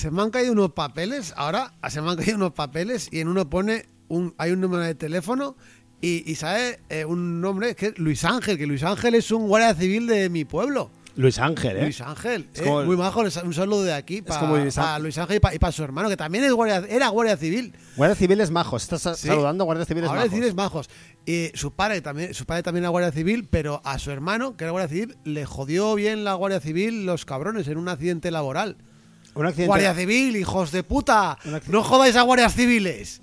[0.00, 3.28] Se me han caído unos papeles, ahora se me han caído unos papeles y en
[3.28, 5.56] uno pone un, hay un número de teléfono
[6.00, 9.46] y, y sale eh, un nombre que es Luis Ángel, que Luis Ángel es un
[9.46, 10.90] guardia civil de mi pueblo.
[11.16, 11.82] Luis Ángel, ¿eh?
[11.82, 15.02] Luis Ángel, Es eh, como el- muy bajo, un saludo de aquí para Luis Ángel.
[15.02, 17.74] Luis Ángel y para su hermano, que también es guardia, era guardia civil.
[17.96, 18.84] Guardia civiles majos.
[18.90, 19.28] Estás Sí.
[19.28, 20.32] saludando a guardias civiles Ahora majos.
[20.32, 20.88] civiles majos.
[21.26, 24.64] Y su padre también, su padre también era guardia civil, pero a su hermano, que
[24.64, 28.78] era guardia civil, le jodió bien la guardia civil los cabrones en un accidente laboral.
[29.34, 31.38] Un accidente, Guardia civil, hijos de puta.
[31.68, 33.22] No jodáis a guardias civiles.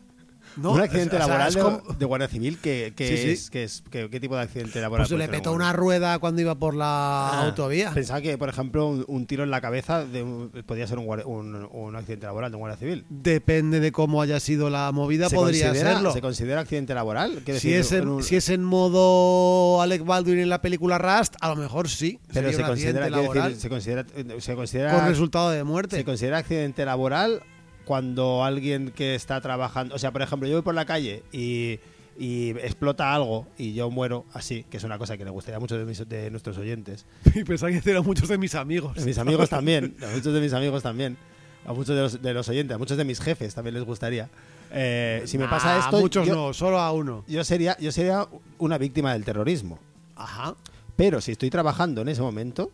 [0.58, 2.58] No, un accidente o sea, laboral de, como- de guardia civil.
[2.62, 3.30] ¿Qué, qué Sí, sí.
[3.30, 5.08] es, qué, es- qué- qué tipo de accidente laboral?
[5.08, 7.92] Pues le petó un una rueda cuando iba por la Ah, autovía.
[7.92, 11.68] Pensaba que, por ejemplo, un, un tiro en la cabeza de un- podía ser un,
[11.72, 13.06] un, accidente laboral de un guardia civil.
[13.10, 16.12] Depende de cómo haya sido la movida, ¿Se podría serlo.
[16.14, 17.42] ¿Se considera accidente laboral?
[17.46, 21.36] Si decir, es, en, un- si es en modo Alec Baldwin en la película Rust,
[21.42, 22.20] a lo mejor sí.
[22.34, 24.06] pero se considera, decir, se considera,
[24.40, 25.96] se considera, con resultado de muerte.
[25.98, 27.42] se considera accidente laboral
[27.88, 31.80] cuando alguien que está trabajando, o sea, por ejemplo, yo voy por la calle y,
[32.20, 35.78] y explota algo y yo muero así, que es una cosa que le gustaría mucho
[35.78, 37.06] de, mis- de nuestros oyentes.
[37.34, 38.98] Y pensaba que eran muchos de mis amigos.
[39.02, 41.16] A mis amigos también, a muchos de mis amigos también,
[41.66, 44.30] a muchos de los, de los oyentes, a muchos de mis jefes también les gustaría.
[44.72, 47.24] Eh, si me pasa Ah, esto, A muchos yo, no, solo a uno.
[47.26, 48.28] yo sería, yo sería
[48.58, 49.80] una víctima del terrorismo.
[50.18, 50.56] Ajá.
[50.98, 52.70] Pero si estoy trabajando en ese momento,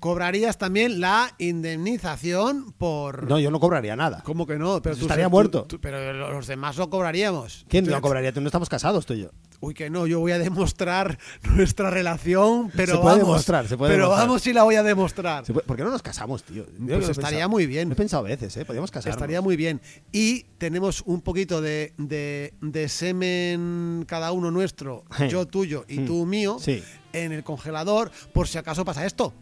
[0.00, 3.28] Cobrarías también la indemnización por.
[3.28, 4.22] no, yo no cobraría nada.
[4.24, 4.82] ¿Cómo que no?
[4.82, 5.64] Pero tú- Estaría tú- muerto.
[5.64, 7.64] tú- pero los demás lo cobraríamos.
[7.68, 8.32] ¿Quién lo cobraría?
[8.32, 9.30] Tú no estamos casados, tú y yo.
[9.60, 11.18] Uy, que no, yo voy a demostrar
[11.56, 13.18] nuestra relación, pero Se puede vamos.
[13.28, 14.26] demostrar, se puede pero demostrar.
[14.28, 15.46] vamos si la voy a demostrar.
[15.46, 16.66] ¿Se puede- ¿Por qué no nos casamos, tío?
[16.66, 17.88] Yo Pues estaría pensado- muy bien.
[17.88, 18.64] Lo he pensado a veces, ¿eh?
[18.66, 19.16] Podríamos casarnos.
[19.16, 19.80] Estaría muy bien.
[20.12, 26.06] Y tenemos un poquito de, de- de semen cada uno nuestro, yo tuyo y Mm.
[26.06, 26.82] tú mío, Sí.
[27.14, 29.32] en el congelador, por si acaso pasa esto.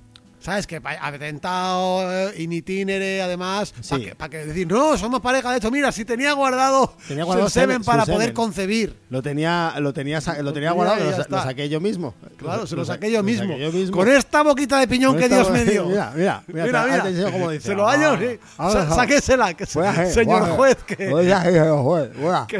[0.44, 0.66] ¿Sabes?
[0.66, 4.04] Que atentado, eh, in itinere, además, para Sí.
[4.04, 5.50] que, pa' que decir, no, somos pareja.
[5.50, 8.34] De hecho, mira, si tenía guardado, Tenía guardado su semen para su poder semen.
[8.34, 8.94] concebir.
[9.08, 12.14] Lo tenía, lo tenía, lo tenía guardado, lo, lo saqué yo mismo.
[12.36, 13.48] Claro, se lo sa- saqué yo lo mismo.
[13.48, 13.96] saqué yo mismo.
[13.96, 15.86] Con esta boquita de piñón que Dios me dio.
[15.86, 17.24] Mira, mira, mira, mira, mira.
[17.26, 17.68] te cómo dice.
[17.68, 18.18] Se lo hallo,
[18.58, 18.94] Ah, sí.
[18.94, 20.96] Sáquesela, que- señor juez, que,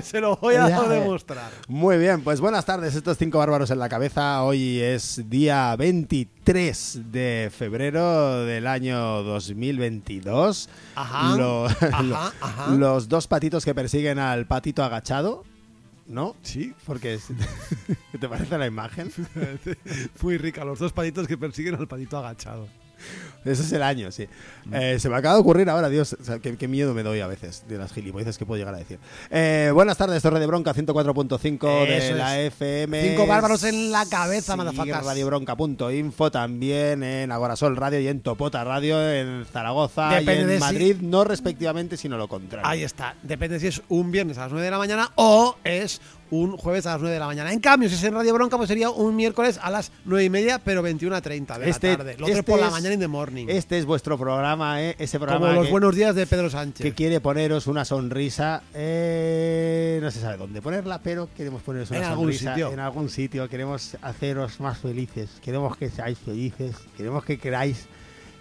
[0.03, 1.51] se lo voy a demostrar.
[1.69, 4.43] Muy bien, pues buenas tardes, estos cinco bárbaros en la cabeza.
[4.43, 10.69] Hoy es día 23 de febrero del año 2022.
[10.95, 12.67] Ajá, Lo- ajá, lo- ajá.
[12.77, 15.45] Los dos patitos que persiguen al patito agachado,
[16.07, 16.37] ¿no?
[16.43, 17.29] Sí, Porque es-
[18.13, 19.11] ¿qué te parece la imagen?
[20.23, 20.65] muy rica.
[20.65, 22.69] Los dos patitos que persiguen al patito agachado.
[23.45, 24.27] Ese es el año, sí.
[24.73, 27.21] Eh, se me acaba de ocurrir ahora, Dios, o sea, qué, qué miedo me doy
[27.21, 28.99] a veces de las gilipolleces que puedo llegar a decir.
[29.31, 32.55] Eh, buenas tardes, Torre de Bronca 104.5 de Eso la es.
[32.55, 33.03] FM.
[33.11, 38.99] Cinco bárbaros en la cabeza, Sí, radiobronca.info también en Agorasol Radio y en Topota Radio
[39.13, 42.67] en Zaragoza Depende y en si- Madrid, no respectivamente, sino lo contrario.
[42.67, 43.15] Ahí está.
[43.23, 46.01] Depende si es un viernes a las 9 de la mañana o es
[46.31, 47.53] un jueves a las 9 de la mañana.
[47.53, 50.31] En cambio, si es en Radio Bronca, pues sería un miércoles a las 9 y
[50.31, 52.13] media, pero 21 a 30 de Este- la tarde.
[52.19, 53.47] Lo otro este es por la mañana in the morning.
[53.49, 54.97] Este es vuestro programa, ¿eh?
[54.99, 56.83] ese programa Como los que- buenos días de Pedro Sánchez.
[56.85, 61.99] que quiere poneros una sonrisa, eh, no se sabe dónde ponerla, pero queremos poneros una
[62.01, 62.73] En algún sonrisa sitio.
[62.73, 67.87] en algún sitio, queremos haceros más felices, queremos que seáis felices, queremos que queráis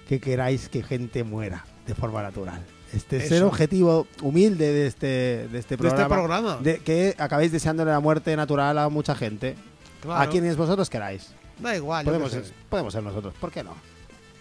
[0.07, 2.61] que queráis que gente muera de forma natural.
[2.93, 3.35] Este Eso.
[3.35, 6.07] el objetivo humilde de este, de este De este programa.
[6.15, 6.57] programa.
[6.61, 9.55] de que acabéis deseándole la muerte natural a mucha gente.
[10.01, 10.21] Claro.
[10.21, 11.33] A quienes vosotros queráis.
[11.59, 12.05] Da igual.
[12.05, 12.35] Podemos,
[12.69, 13.33] podemos ser nosotros.
[13.39, 13.73] ¿Por qué no?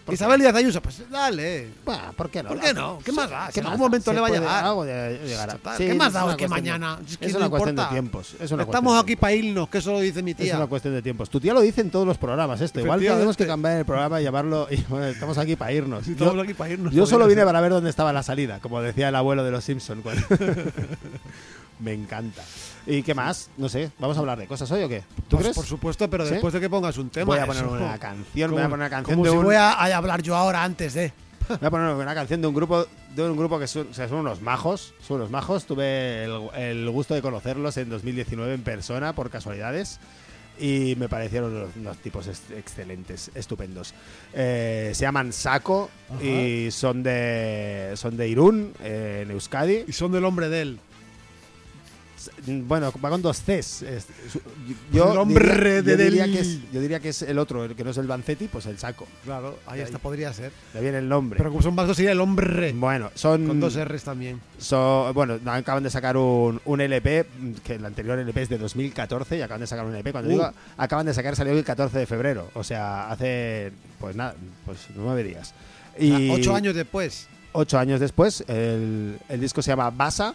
[0.05, 1.69] ¿Por qué Isabel Díaz Ayuso, pues dale.
[1.85, 2.49] Bueno, ¿por qué no?
[2.49, 2.99] ¿Por qué no?
[3.05, 3.51] ¿Qué más da?
[3.53, 4.65] Si en algún momento Se le va a llegar.
[4.65, 5.53] algo de- llegará.
[5.53, 6.99] Total, Sí, ¿Qué más es da hoy que mañana?
[7.09, 8.35] Es, que Es no una cuestión de tiempos.
[8.41, 10.57] Es una Estamos aquí para irnos, que eso lo dice mi Es tía.
[10.57, 11.31] una cuestión de tiempos.
[11.31, 12.81] Tu tía lo dice en todos los programas esto.
[12.81, 14.67] Igual tenemos que cambiar el programa y llamarlo.
[14.71, 16.05] y, bueno, estamos aquí para irnos.
[16.05, 16.93] Sí, Yo- aquí para irnos.
[16.93, 19.63] Yo solo vine para ver dónde estaba la salida, como decía el abuelo de los
[19.63, 20.03] Simpsons.
[21.81, 22.43] Me encanta.
[22.87, 23.51] ¿Y qué más?
[23.57, 25.01] No sé, ¿vamos a hablar de cosas hoy o qué?
[25.29, 25.57] ¿Tú Pues, crees?
[25.57, 26.33] Por supuesto, pero ¿Sí?
[26.33, 27.27] después de que pongas un tema.
[27.27, 27.73] voy a poner eso.
[27.73, 30.23] una canción, voy a poner una canción Como de si un, voy a, a hablar
[30.23, 31.13] yo ahora antes de.
[31.49, 32.87] voy a poner una canción de un grupo
[33.17, 35.65] de un grupo que son, o sea, son unos majos, son unos majos.
[35.67, 39.99] Tuve el, el gusto de conocerlos en 2019 en persona por casualidades
[40.59, 43.93] y me parecieron unos, unos tipos ex- excelentes, estupendos.
[44.35, 46.23] Eh, se llaman Saco Ajá.
[46.23, 49.85] y son de son de Irún, eh, en Euskadi.
[49.89, 50.81] Y son del hombre de él.
[52.47, 53.83] Bueno, va con dos Cs.
[53.83, 54.41] Es- su-
[54.93, 57.39] Yo El hombre diría, de yo diría del- que es, yo diría que es el
[57.39, 59.07] otro, el que no es el Bancetti, pues el saco.
[59.25, 60.53] Claro, ahí está, podría ser.
[60.75, 61.39] Le viene el nombre.
[61.39, 62.73] Pero como son vascos sería el hombre.
[62.73, 63.47] bueno, son.
[63.47, 64.41] Con dos R's también.
[64.59, 67.27] son- bueno, acaban de sacar un, un LP,
[67.65, 70.13] que el anterior LP es de 2014 y acaban de sacar un LP.
[70.13, 70.33] Cuando Uh.
[70.33, 72.51] digo acaban de sacar, salió el 14 de febrero.
[72.55, 73.73] O sea, hace.
[74.01, 74.35] Pues nada,
[74.65, 75.55] pues nueve días.
[75.99, 77.29] Y ocho años después.
[77.53, 80.35] ocho años después, el, el disco se llama Basa.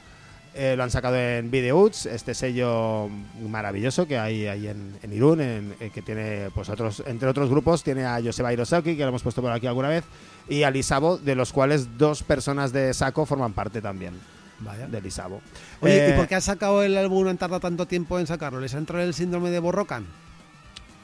[0.55, 3.09] Eh, lo han sacado en Videouts, este sello
[3.47, 7.49] maravilloso que hay ahí en, en Irún, en- eh, que tiene, pues otros, entre otros
[7.49, 10.03] grupos, tiene a Joseba Hirosaki, que lo hemos puesto por aquí alguna vez,
[10.49, 14.13] y a Lisabo, de los cuales dos personas de Saco forman parte también
[14.59, 14.87] Vaya.
[14.87, 15.41] de Lisabo.
[15.81, 18.59] Oye, Eh, ¿y por qué has sacado el álbum han tardado tanto tiempo en sacarlo?
[18.59, 20.05] ¿Les ha entrado el síndrome de Borrocan?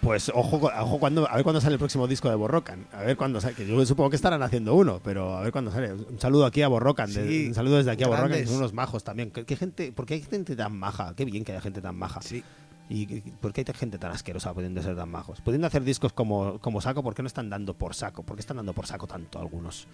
[0.04, 2.86] Pues ojo, cu- ojo cuando, a ver cuándo sale el próximo disco de Borrocan.
[2.92, 3.56] A ver cuándo sale.
[3.56, 5.94] Que yo supongo que estarán haciendo uno, pero a ver cuándo sale.
[5.94, 7.12] Un saludo aquí a Borrocan.
[7.14, 9.32] de- Sí, un saludo desde aquí a Borrocan, que son unos majos también.
[9.32, 11.14] ¿Qué, qué gente, ¿Por qué hay gente tan maja?
[11.16, 12.22] Qué bien que haya gente tan maja.
[12.22, 12.44] Sí.
[12.90, 15.42] ¿Y por qué hay gente tan asquerosa pudiendo ser tan majos?
[15.42, 18.24] Pudiendo hacer discos como, como saco, ¿por qué no están dando por saco?
[18.24, 19.88] ¿Por qué están dando por saco tanto algunos?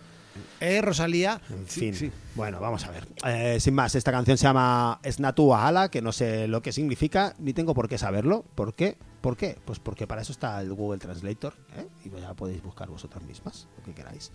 [0.59, 1.39] Eh, Rosalía.
[1.49, 1.93] En Sí, fin.
[1.95, 2.11] sí.
[2.35, 3.07] Bueno, vamos a ver.
[3.25, 7.35] Eh, sin más, esta canción se llama Snatu Ala, que no sé lo que significa,
[7.39, 8.43] ni tengo por qué saberlo.
[8.55, 8.97] ¿Por qué?
[9.21, 9.57] ¿Por qué?
[9.65, 11.87] Pues porque para eso está el Google Translator, ¿eh?
[12.05, 14.31] y ya podéis buscar vosotras mismas, lo que queráis.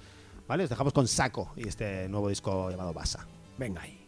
[0.47, 0.65] ¿Vale?
[0.65, 3.27] Os dejamos con Saco y este nuevo disco llamado Basa.
[3.59, 4.04] Venga ahí.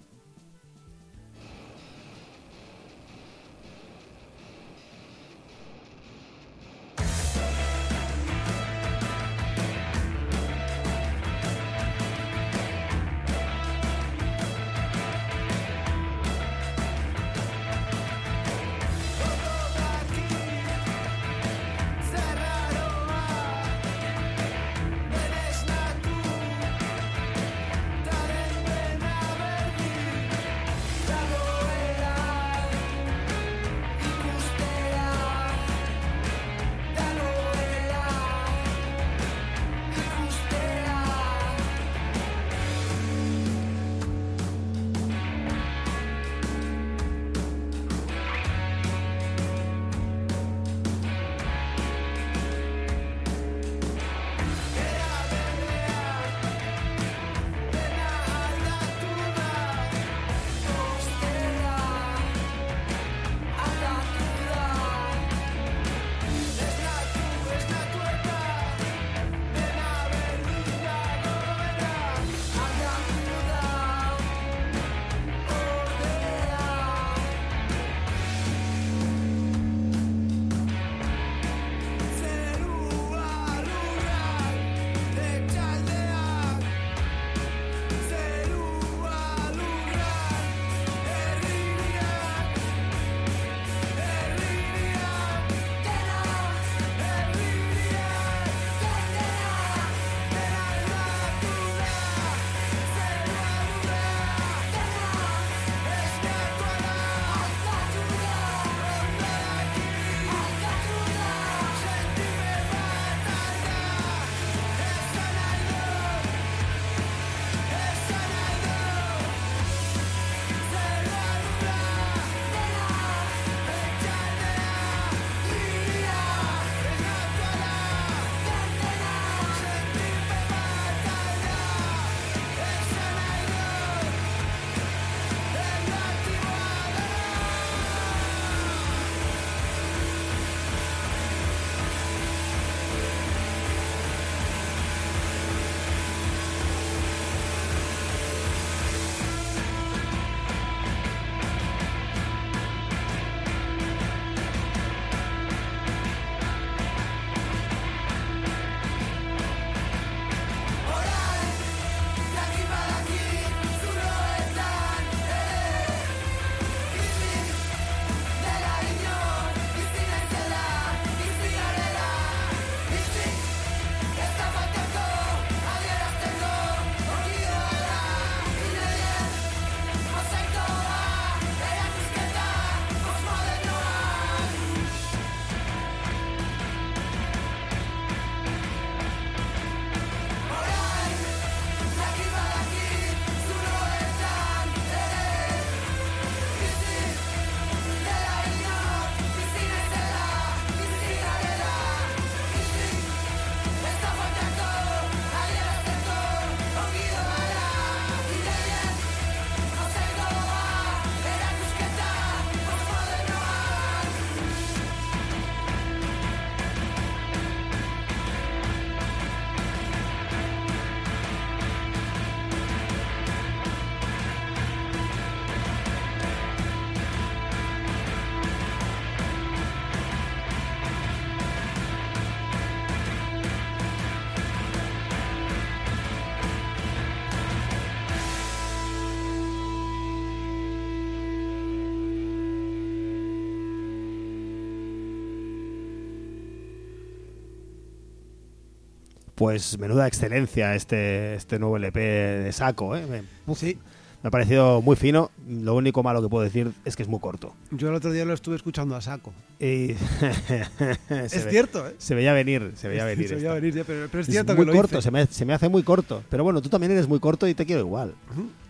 [249.36, 253.22] Pues menuda excelencia este, este nuevo LP de Saco, ¿eh?
[253.46, 253.78] Uf, Sí,
[254.22, 255.30] me ha parecido muy fino.
[255.46, 257.54] Lo único malo que puedo decir es que es muy corto.
[257.70, 259.32] yo el otro día lo estuve escuchando a saco.
[259.60, 259.90] Y
[261.10, 261.94] Es ve- cierto, ¿eh?
[261.98, 263.28] Se veía venir, se veía venir.
[263.28, 265.02] Se veía venir, ya, pero, pero es Es cierto muy que lo corto, hice.
[265.04, 266.22] se me, se me hace muy corto.
[266.30, 268.14] Pero bueno, tú también eres muy corto y te quiero igual.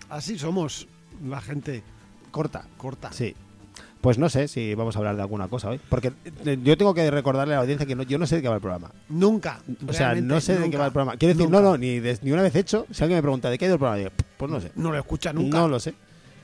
[0.09, 0.89] Así somos
[1.25, 1.83] la gente
[2.33, 2.67] Corta.
[2.77, 3.13] corta.
[3.13, 3.35] Sí.
[4.07, 5.81] Pues no sé si vamos a hablar de alguna cosa hoy.
[5.89, 6.13] Porque
[6.45, 8.47] eh, yo tengo que recordarle a la audiencia que no- yo no sé de qué
[8.49, 8.93] va el programa.
[9.09, 9.59] Nunca.
[9.89, 11.17] O sea, no sé de qué va el programa.
[11.17, 11.61] Quiero decir, nunca.
[11.61, 12.87] no, no, ni, de- ni una vez hecho.
[12.93, 14.71] Si alguien me pregunta de qué ha ido el programa, digo, pues no sé.
[14.77, 15.59] No lo escucha nunca.
[15.59, 15.93] No lo sé.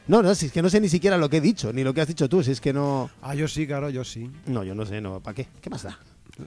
[0.08, 1.94] No, no, si es que no sé ni siquiera lo que he dicho, ni lo
[1.94, 2.42] que has dicho tú.
[2.42, 3.08] Si es que no.
[3.22, 4.28] Ah, yo sí, claro, yo sí.
[4.46, 5.20] No, yo no sé, no.
[5.20, 5.46] ¿Para qué?
[5.60, 5.96] ¿Qué más da?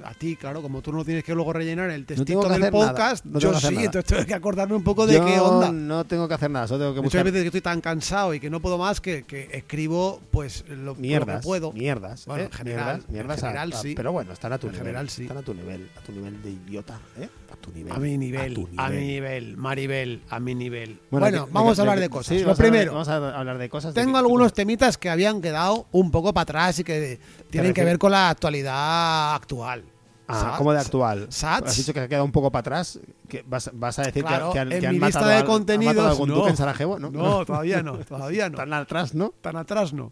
[0.03, 3.23] A ti, claro, como tú no tienes que luego rellenar el textito que del podcast,
[3.25, 5.71] no yo sí, entonces tengo que acordarme un poco de Yo qué onda.
[5.71, 8.39] No tengo que hacer nada, solo tengo que buscar veces que estoy tan cansado y
[8.39, 11.41] que no puedo más que, que escribo pues lo, lo mierdas.
[11.41, 11.71] que puedo.
[11.73, 12.25] Mierdas.
[12.25, 12.45] Bueno, ¿eh?
[12.47, 13.93] en general, Mierdas, mierdas en general a- sí.
[13.95, 14.85] Pero bueno, están a tu En nivel.
[14.87, 15.21] general sí.
[15.23, 15.89] Están a tu nivel.
[15.97, 16.99] A tu nivel de idiota.
[17.19, 17.29] ¿eh?
[17.51, 17.93] A tu nivel.
[17.93, 20.99] A mi nivel, a mi nivel, Maribel, a mi nivel.
[21.09, 22.37] Bueno, Bueno, ¿de- vamos a hablar de- cosas.
[22.37, 23.93] sí, lo primero, vamos a hablar de cosas.
[23.93, 27.97] tengo algunos temitas que habían quedado un poco para atrás y que tienen que ver
[27.97, 29.84] con la actualidad actual.
[30.27, 30.55] Ah.
[30.57, 31.27] ¿cómo de actual?
[31.29, 31.69] Sats.
[31.69, 32.99] Has dicho que se ha quedado un poco para atrás.
[33.27, 35.29] que vas, vas a decir que- Claro, que, han, en que han mi matado lista
[35.29, 36.35] de al- contenidos, matado algún no.
[36.35, 37.11] duque en Sarajevo, ¿no?
[37.11, 38.57] No, todavía no, todavía no.
[38.57, 39.33] Tan atrás, ¿no?
[39.41, 40.11] tan atrás no.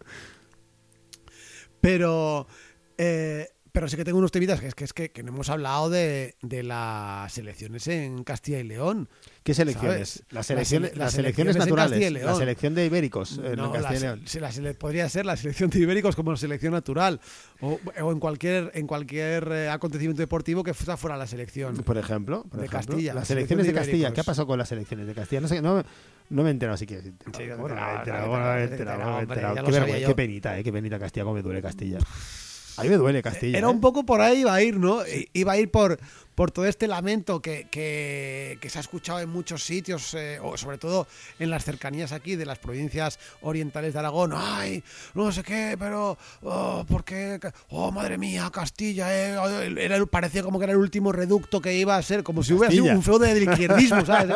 [1.81, 2.47] Pero,
[2.97, 5.49] eh, pero sí que tengo unos temitas que es que, es que, que no hemos
[5.49, 9.09] hablado de, de las elecciones en Castilla y León.
[9.43, 10.23] ¿Qué selecciones?
[10.29, 12.11] Las, selecciones, Las las las selecciones elecciones en Castilla y naturales.
[12.13, 12.25] León.
[12.27, 14.21] La selección de ibéricos eh, No, en Castilla y León.
[14.25, 17.19] se- la sele- podría ser la selección de ibéricos como la selección natural
[17.61, 21.75] o, o en cualquier en cualquier eh, acontecimiento deportivo que fuera fuera la selección.
[21.77, 24.13] Por ejemplo, por De ejemplo, Castilla, Las selección selecciones de de Castilla.
[24.13, 25.41] ¿Qué ha pasado con las selecciones de Castilla?
[25.41, 25.83] No sé, no,
[26.29, 27.11] no me he enterado si quieres.
[27.57, 31.41] Bueno, me he enterado, bueno, me enterado, qué penita, eh, qué penita Castilla, cómo me
[31.41, 31.97] duele Castilla.
[32.77, 33.57] A mí me duele Castilla.
[33.57, 33.71] Era eh.
[33.71, 35.05] un poco por ahí iba a ir, ¿no?
[35.07, 35.99] I- Iba a ir por,
[36.35, 40.57] por todo este lamento que, que- que se ha escuchado en muchos sitios, eh, o
[40.57, 41.07] sobre todo
[41.39, 44.31] en las cercanías aquí de las provincias orientales de Aragón.
[44.35, 44.83] ¡Ay!
[45.13, 46.17] No sé qué, pero.
[46.41, 47.39] Oh, ¿Por qué?
[47.69, 48.49] ¡Oh, madre mía!
[48.51, 49.75] Castilla, eh!
[49.79, 52.71] Era, parecía como que era el último reducto que iba a ser, como si hubiera
[52.71, 52.97] sido Castilla.
[52.97, 54.33] un feudo del izquierdismo, ¿sabes?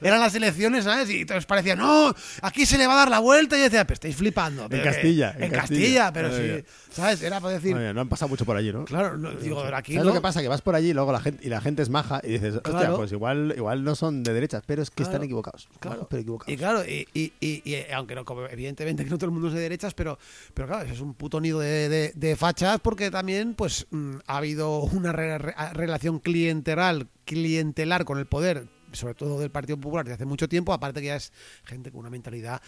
[0.00, 1.08] Eran las elecciones, ¿sabes?
[1.10, 3.56] Y entonces parecía, no, aquí se le va a dar la vuelta.
[3.56, 4.68] Y yo decía, pero estáis flipando.
[4.68, 6.12] pero que- Castilla, En, en Castilla, Castilla.
[6.12, 6.42] pero sí.
[6.42, 6.64] mía.
[6.90, 7.22] ¿Sabes?
[7.22, 7.76] Era para decir.
[7.76, 8.84] No han pasado mucho por allí, ¿no?
[8.84, 10.10] Claro, no, digo, aquí ¿Sabes no.
[10.10, 10.40] lo que pasa?
[10.42, 12.56] Que vas por allí y luego la gente, y la gente es maja y dices,
[12.56, 12.96] hostia, Claro.
[12.96, 15.10] pues igual, igual no son de derechas, pero es que Claro.
[15.12, 15.68] están equivocados.
[15.80, 16.06] Claro.
[16.10, 16.52] Pero equivocados.
[16.52, 19.48] Y claro, y, y- y- y, aunque no, como evidentemente que no todo el mundo
[19.48, 20.18] es de derechas, pero,
[20.54, 24.36] pero claro, es un puto nido de, de- de fachas porque también pues mm, ha
[24.38, 30.04] habido una re- re- relación clientelar, clientelar con el poder, sobre todo del Partido Popular
[30.04, 31.32] desde hace mucho tiempo, aparte que ya es
[31.64, 32.60] gente con una mentalidad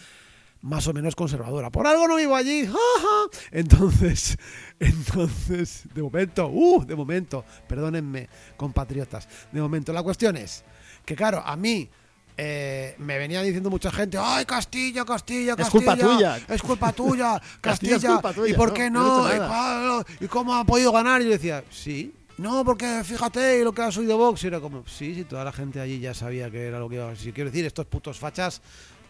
[0.61, 1.69] más o menos conservadora.
[1.71, 2.65] Por algo no vivo allí.
[2.65, 3.39] ¡ja, ja!
[3.51, 4.37] Entonces,
[4.79, 9.27] entonces, de momento, uh, de momento, perdónenme, compatriotas.
[9.51, 10.63] De momento, la cuestión es
[11.05, 11.89] que, claro, a mí
[12.37, 15.63] eh, me venía diciendo mucha gente, ¡ay, Castilla, Castilla, Castilla!
[15.67, 16.37] Es culpa tuya.
[16.47, 19.47] Es culpa tuya, Castilla es culpa tuya, ¿Y por qué no ¿Y, nada.
[19.47, 21.21] cuál- ¿Y cómo ha podido ganar?
[21.21, 22.13] Y yo decía, sí.
[22.37, 24.43] No, porque fíjate y lo que ha subido Vox.
[24.43, 26.95] Y era como, sí, sí, toda la gente allí ya sabía que era lo que
[26.95, 28.61] iba a Si quiero decir, estos putos fachas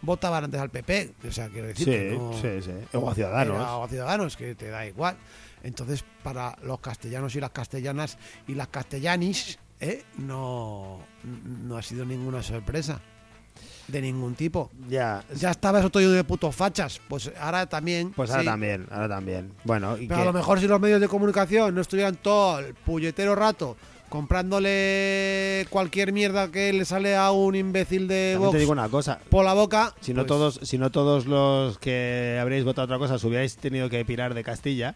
[0.02, 1.14] votaban antes al PP.
[1.28, 2.32] O sea, quiero decir Sí, que no.
[2.40, 2.96] sí, sí.
[2.96, 3.56] O a Ciudadanos.
[3.56, 5.16] Era- o a Ciudadanos, que te da igual.
[5.62, 8.18] Entonces, para los castellanos y las castellanas
[8.48, 10.04] y las castellanis, ¿eh?
[10.18, 13.00] no, no ha sido ninguna sorpresa.
[13.88, 14.70] De ningún tipo.
[14.88, 17.00] Ya, Ya estaba eso todo de putos fachas.
[17.08, 18.12] Pues ahora también.
[18.12, 18.46] pues ahora sí.
[18.48, 19.52] también, ahora también.
[19.64, 22.60] Bueno, y Pero que- a lo mejor si los medios de comunicación no estuvieran todo
[22.60, 23.76] el puñetero rato
[24.12, 28.90] comprándole cualquier mierda que le sale a un imbécil de también Vox te digo una
[28.90, 29.18] cosa.
[29.30, 29.94] por la boca.
[30.02, 33.56] Si no, pues, todos, si no todos los que habréis votado otra cosa os hubierais
[33.56, 34.94] tenido que pirar de Castilla,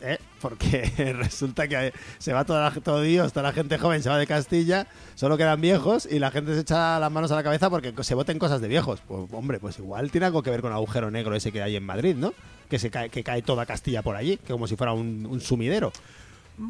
[0.00, 0.16] ¿eh?
[0.40, 4.16] porque resulta que se va toda la, todo Dios, toda la gente joven se va
[4.16, 7.68] de Castilla, solo quedan viejos y la gente se echa las manos a la cabeza
[7.68, 9.02] porque se voten cosas de viejos.
[9.06, 11.76] Pues hombre, pues igual tiene algo que ver con el agujero negro ese que hay
[11.76, 12.32] en Madrid, ¿no?
[12.70, 15.42] Que se cae, que cae toda Castilla por allí, que como si fuera un, un
[15.42, 15.92] sumidero.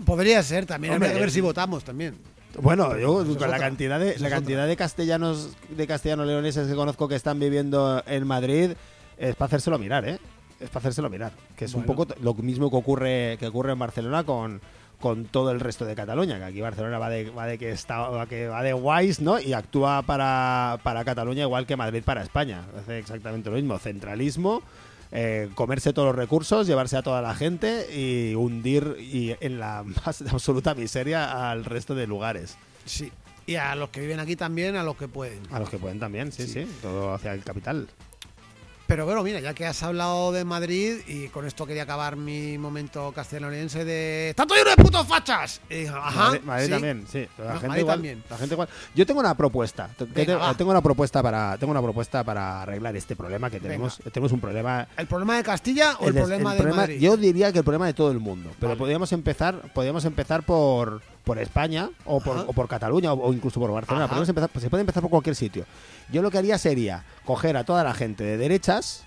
[0.05, 0.95] Podría ser también.
[0.95, 2.17] Hombre, que ver eh, si votamos también.
[2.61, 3.59] Bueno, yo con la otra.
[3.59, 8.27] cantidad de la cantidad de castellanos de castellanos leoneses que conozco que están viviendo en
[8.27, 8.73] Madrid
[9.19, 10.19] es para hacérselo mirar, ¿eh?
[10.61, 13.79] Es para hacérselo mirar, que es un poco lo mismo que ocurre que ocurre en
[13.79, 14.61] Barcelona con
[15.01, 17.99] con todo el resto de Cataluña, que aquí Barcelona va de, va de que está
[18.09, 19.39] va que va de guays, ¿no?
[19.39, 22.63] Y actúa para, para Cataluña igual que Madrid para España.
[22.79, 24.63] Hace exactamente lo mismo, centralismo,
[25.17, 29.85] eh, comerse todos los recursos, llevarse a toda la gente y hundir y en la
[30.05, 32.57] más absoluta miseria al resto de lugares.
[32.85, 33.13] Sí.
[33.47, 35.41] Y a los que viven aquí también, a los que pueden.
[35.53, 37.89] A los que pueden también, sí, sí, todo hacia el capital.
[38.87, 42.59] Pero bueno, mira, ya que has hablado de Madrid y con esto quería acabar mi
[42.59, 45.63] momento castellonense de ¡Está todo lleno de putos fachas!
[45.71, 46.71] Y ajá, Madrid, Madrid sí.
[46.71, 47.27] también, sí.
[47.39, 48.23] La No, gente Madrid igual, también.
[48.29, 48.69] La gente igual.
[48.95, 49.89] Yo tengo una propuesta.
[50.15, 53.99] Venga, tengo una propuesta para tengo una propuesta para arreglar este problema que tenemos.
[54.13, 57.01] Tenemos un problema ¿El problema de Castilla o el, problema de problema- Madrid?
[57.01, 58.51] Yo diría que el problema de todo el mundo.
[58.61, 58.79] Pero Vale.
[58.79, 62.47] podríamos empezar, podríamos empezar por, por España o por, Ajá.
[62.47, 64.05] o por Cataluña o, o incluso por Barcelona.
[64.05, 64.11] Ajá.
[64.11, 65.65] Podríamos empezar, pues se puede empezar por cualquier sitio.
[66.13, 69.05] Yo lo que haría sería coger a toda la gente de derechas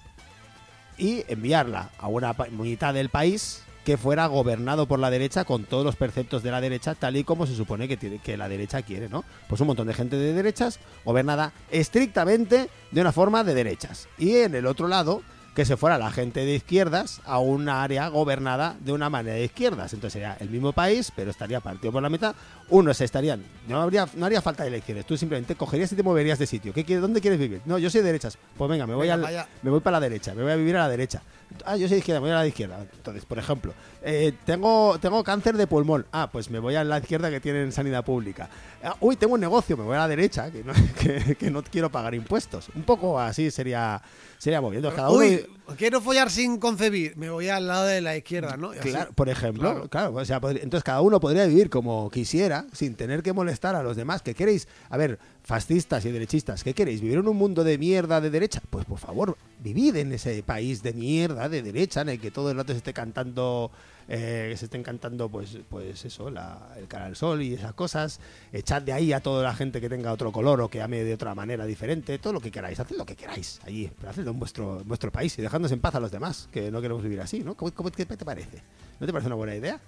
[0.97, 5.85] y enviarla a una mitad del país que fuera gobernado por la derecha con todos
[5.85, 8.81] los preceptos de la derecha tal y como se supone que, tiene, que la derecha
[8.81, 9.23] quiere, ¿no?
[9.47, 14.09] Pues un montón de gente de derechas gobernada estrictamente de una forma de derechas.
[14.17, 15.21] Y en el otro lado,
[15.57, 19.45] que se fuera la gente de izquierdas a una área gobernada de una manera de
[19.45, 19.91] izquierdas.
[19.91, 22.35] Entonces sería el mismo país, pero estaría partido por la mitad.
[22.69, 25.07] Unos estarían, no habría, no haría falta de elecciones.
[25.07, 26.73] Tú simplemente cogerías y te moverías de sitio.
[26.73, 27.61] ¿Qué, quieres- ¿Dónde quieres vivir?
[27.65, 28.37] No, yo soy de derechas.
[28.55, 30.75] Pues venga, me voy, Venga, al- me voy para la derecha, me voy a vivir
[30.75, 31.23] a la derecha.
[31.65, 32.85] Ah, yo soy de izquierda, me voy a la izquierda.
[32.93, 36.05] Entonces, por ejemplo, eh, tengo, tengo cáncer de pulmón.
[36.11, 38.49] Ah, pues me voy a la izquierda que tienen sanidad pública.
[38.83, 41.63] Ah, uy, tengo un negocio, me voy a la derecha, que no, que, que no
[41.63, 42.69] quiero pagar impuestos.
[42.75, 44.01] Un poco así sería,
[44.37, 44.93] sería moviendo.
[44.93, 45.45] Cada uno, Uy,
[45.77, 47.17] quiero follar sin concebir.
[47.17, 48.71] Me voy al lado de la izquierda, ¿no?
[48.71, 49.89] Claro, por ejemplo, Claro.
[49.89, 53.75] claro, o sea, podría- entonces cada uno podría vivir como quisiera, sin tener que molestar
[53.75, 54.21] a los demás.
[54.21, 54.67] ¿Qué queréis?
[54.89, 57.01] A ver, fascistas y derechistas, ¿qué queréis?
[57.01, 58.61] ¿Vivir en un mundo de mierda de derecha?
[58.69, 62.51] Pues por favor, vivid en ese país de mierda de derecha en el que todo
[62.51, 63.71] el rato se esté cantando,
[64.09, 68.19] eh, se estén cantando, pues, pues eso, la- el cara al sol y esas cosas.
[68.53, 71.13] Echad de ahí a toda la gente que tenga otro color o que ame de
[71.13, 74.39] otra manera diferente, todo lo que queráis, haced lo que queráis allí, pero hacedlo en
[74.39, 77.19] vuestro, en vuestro país y dejadnos en paz a los demás, que no queremos vivir
[77.21, 77.55] así, ¿no?
[77.55, 78.61] ¿Cómo, cómo- qué te parece?
[78.99, 79.79] ¿No te parece una buena idea?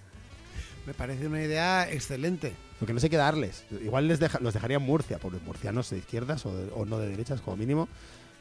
[0.86, 2.54] Me parece una idea excelente.
[2.82, 3.64] Lo que no sé qué darles.
[3.84, 6.98] Igual les deja- los dejaría en Murcia, pobres murcianos de izquierdas o, de- o no
[6.98, 7.88] de derechas, como mínimo.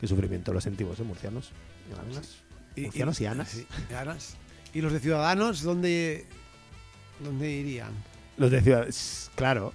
[0.01, 1.03] Qué sufrimiento los sentimos, ¿eh?
[1.03, 1.51] Murcianos.
[1.91, 2.37] Y anas.
[2.77, 3.57] Murcianos y anas.
[3.91, 4.37] y Anas.
[4.74, 6.26] ¿Y los de Ciudadanos dónde,
[7.20, 7.90] dónde irían?
[8.37, 9.31] Los de ciudades.
[9.35, 9.72] Claro.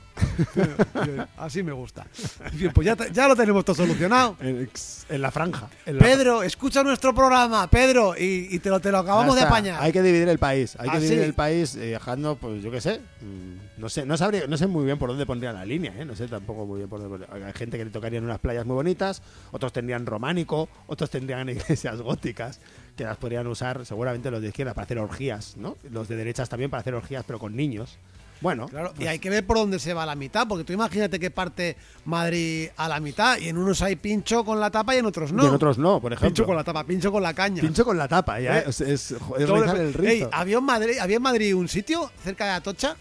[1.38, 2.06] Así me gusta.
[2.53, 4.38] Bien, pues ya, ya lo tenemos todo solucionado.
[4.43, 4.69] En,
[5.10, 5.67] en la franja.
[5.86, 9.41] en la- Pedro, escucha nuestro programa, Pedro, y, y te, lo, te lo acabamos de
[9.41, 9.82] apañar.
[9.82, 10.77] Hay que dividir el país.
[10.79, 11.25] Hay que Ah, dividir sí.
[11.25, 12.99] el país eh, dejando, pues yo qué sé.
[13.21, 16.06] mm, No sé, no sabría, no sé muy bien por dónde pondría la línea, ¿eh?
[16.06, 17.47] No sé tampoco muy bien por dónde pondría.
[17.47, 21.99] Hay gente que le tocarían unas playas muy bonitas, otros tendrían románico, otros tendrían iglesias
[22.01, 22.62] góticas
[22.95, 25.77] que las podrían usar seguramente los de izquierda para hacer orgías, ¿no?
[25.89, 27.97] Los de derechas también para hacer orgías, pero con niños.
[28.41, 30.73] Bueno, Claro, y pues, hay que ver por dónde se va la mitad, porque tú
[30.73, 34.93] imagínate que parte Madrid a la mitad y en unos hay pincho con la tapa
[34.95, 35.43] y en otros no.
[35.43, 36.27] y en otros no, por ejemplo.
[36.29, 37.62] pincho con la tapa, pincho con la caña.
[37.62, 38.60] Pincho con la tapa, ya.
[38.60, 38.63] ¿Eh?
[38.67, 40.29] Es, es, Doble- el Ey, rizo.
[40.34, 42.97] había, en Madrid, había en Madrid un sitio cerca de Atocha,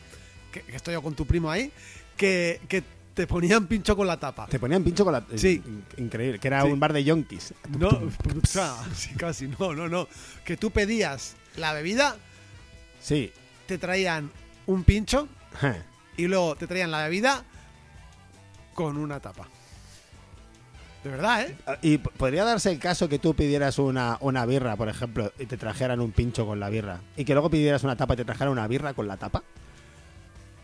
[0.53, 1.73] que, que estoy yo con tu primo ahí,
[2.17, 4.47] que, que te ponían pincho con la tapa.
[4.47, 5.23] Te ponían pincho con la.
[5.37, 5.63] Sí.
[5.65, 6.39] in- Increíble.
[6.39, 6.69] Que era Sí.
[6.69, 7.55] un bar de yonkis.
[7.79, 7.89] No,
[8.43, 10.09] o sea, sí, casi, no, no, no.
[10.45, 12.17] Que tú pedías la bebida,
[13.01, 13.33] Sí.
[13.67, 14.31] te traían
[14.67, 15.29] un pincho
[16.17, 17.45] y luego te traían la bebida
[18.75, 19.49] con una tapa.
[21.05, 21.57] De verdad, ¿eh?
[21.83, 25.47] Y p- podría darse el caso que tú pidieras una, una birra, por ejemplo, y
[25.47, 27.01] te trajeran un pincho con la birra.
[27.17, 29.43] Y que luego pidieras una tapa y te trajeran una birra con la tapa.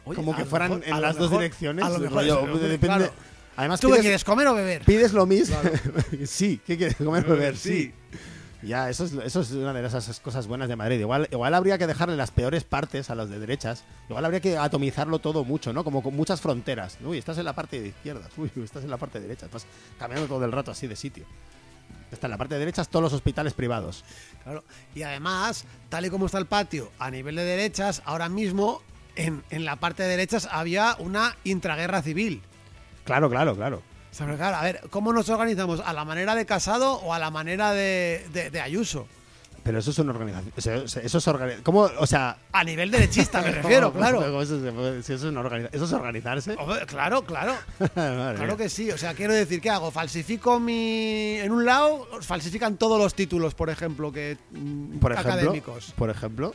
[0.09, 1.85] Oye, Como que fueran mejor- en las dos mejor- direcciones.
[1.85, 3.13] A lo mejor, rollo, hombre, depende- claro.
[3.57, 4.83] Además, ¿Tú qué quieres, comer o beber?
[4.87, 5.57] pides lo mismo.
[6.27, 7.57] sí, ¿qué quieres comer o beber?
[7.57, 7.93] Sí.
[8.13, 8.19] Sí.
[8.61, 10.99] Ya, eso es, eso es una de esas cosas buenas de Madrid.
[10.99, 13.85] Igual, igual habría que dejarle las peores partes a los de derechas.
[14.09, 15.85] Igual habría que atomizarlo todo mucho, ¿no?
[15.85, 16.99] Como con muchas fronteras.
[17.05, 18.31] Uy, estás en la parte de izquierdas.
[18.37, 19.47] Uy, estás en la parte de derecha.
[19.47, 19.65] Estás
[19.99, 21.25] cambiando todo el rato así de sitio.
[22.11, 24.05] Está en la parte de derechas todos los hospitales privados.
[24.43, 24.65] Claro.
[24.95, 28.83] Y además, tal y como está el patio a nivel de derechas, ahora mismo
[29.19, 32.41] en, en la parte de derechas había una intraguerra civil.
[33.05, 33.83] Claro, claro, claro.
[34.11, 35.81] O sea, pero claro, a ver, ¿cómo nos organizamos?
[35.85, 39.07] ¿A la manera de Casado o a la manera de, de- de Ayuso?
[39.65, 40.53] Pero eso es una organización.
[40.57, 41.91] o sea, Eso, es organi- ¿Cómo?
[41.99, 42.39] O sea.
[42.53, 44.41] A nivel derechista, me refiero, ¿cómo- claro.
[44.41, 46.55] eso, es una ¿Eso es organizarse?
[46.59, 47.55] Hombre, Claro, claro.
[47.95, 48.91] Claro que sí.
[48.91, 49.91] O sea, quiero decir, ¿qué hago?
[49.91, 51.37] ¿Falsifico mi.
[51.41, 54.39] En un lado, falsifican todos los títulos, por ejemplo, que.
[54.53, 55.93] mm, Por ejemplo, académicos.
[55.97, 56.55] por ejemplo.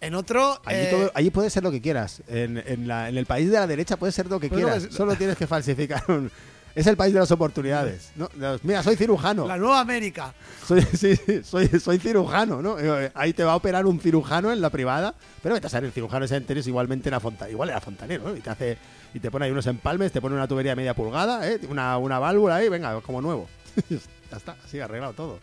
[0.00, 0.60] En otro.
[0.64, 2.22] allí, eh, todo- allí puede ser lo que quieras.
[2.28, 4.88] En, en la- en el país de la derecha puede ser lo que Pues quieras.
[4.90, 6.30] Solo tienes que falsificar un.
[6.72, 8.12] Es el país de las oportunidades.
[8.14, 8.28] ¿no?
[8.62, 9.44] Mira, soy cirujano.
[9.46, 10.32] La Nueva América.
[10.66, 12.78] Soy, sí, sí, soy, soy cirujano, ¿no?
[12.78, 15.12] Eh, Ahí te va a operar un cirujano en la privada,
[15.42, 18.22] pero vete a saber, el cirujano ese entero es igualmente era fontanero, igual era fontanero,
[18.28, 18.36] ¿no?
[18.36, 18.78] Y te hace
[19.12, 21.58] y te pone ahí unos empalmes, te pone una tubería media pulgada, ¿eh?
[21.68, 23.48] una, una válvula ahí, venga, como nuevo.
[23.90, 25.40] ya está, así arreglado todo.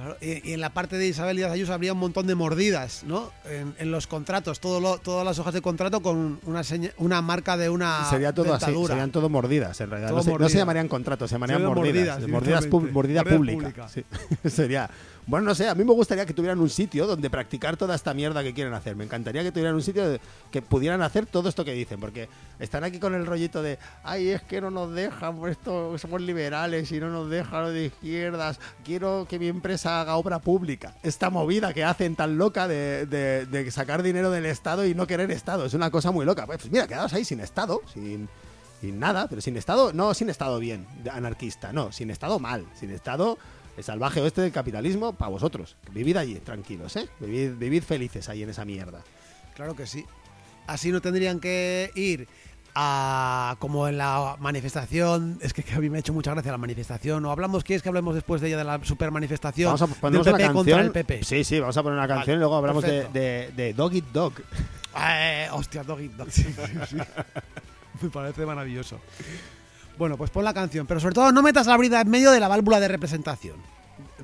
[0.00, 3.04] Claro, y, y en la parte de Isabel Díaz Ayuso habría un montón de mordidas,
[3.04, 3.30] ¿no?
[3.44, 7.20] En, en los contratos, todo lo- todas las hojas de contrato con una, seña- una
[7.20, 10.10] marca de una Sería todo así, serían todo mordidas en realidad.
[10.10, 10.58] No se, no se mordida.
[10.58, 12.26] llamarían contratos, se llamarían mordidas.
[12.26, 13.60] mordidas, Mordidas, pública.
[13.68, 13.88] pública.
[13.88, 14.04] Sí.
[14.48, 14.88] Sería.
[15.30, 18.12] Bueno, no sé, a mí me gustaría que tuvieran un sitio donde practicar toda esta
[18.14, 18.96] mierda que quieren hacer.
[18.96, 20.18] Me encantaría que tuvieran un sitio
[20.50, 24.30] que pudieran hacer todo esto que dicen, porque están aquí con el rollito de, ay,
[24.30, 28.58] es que no nos dejan, por esto somos liberales y no nos dejan de izquierdas.
[28.84, 30.94] Quiero que mi empresa haga obra pública.
[31.04, 35.06] Esta movida que hacen tan loca de, de- de sacar dinero del Estado y no
[35.06, 35.64] querer Estado.
[35.64, 36.44] Es una cosa muy loca.
[36.46, 38.28] Pues mira, quedaos ahí sin Estado, sin,
[38.80, 42.90] sin nada, pero sin Estado, no sin Estado bien, anarquista, no, sin Estado mal, sin
[42.90, 43.38] Estado
[43.80, 45.76] el salvaje oeste del capitalismo para vosotros.
[45.92, 47.08] Vivid allí, tranquilos, ¿eh?
[47.18, 49.02] Vivid, vivid felices ahí en esa mierda.
[49.54, 50.04] Claro que sí.
[50.66, 52.28] Así no tendrían que ir
[52.74, 56.52] a como en la manifestación, es que, que a mí me ha hecho mucha gracia
[56.52, 59.82] la manifestación, o hablamos, ¿quieres que hablemos después de ella de la super manifestación Vamos
[59.82, 60.54] a poner PP una canción.
[60.54, 61.24] contra el PP?
[61.24, 63.94] Sí, sí, vamos a poner una canción Vale, y luego hablamos de, de, de Dog
[63.94, 64.34] Eat Dog.
[65.00, 66.96] Eh, hostia, Dog Eat Dog, sí, sí, sí.
[68.02, 69.00] Me parece maravilloso.
[70.00, 72.40] Bueno, pues pon la canción, pero sobre todo no metas la brida en medio de
[72.40, 73.56] la válvula de representación.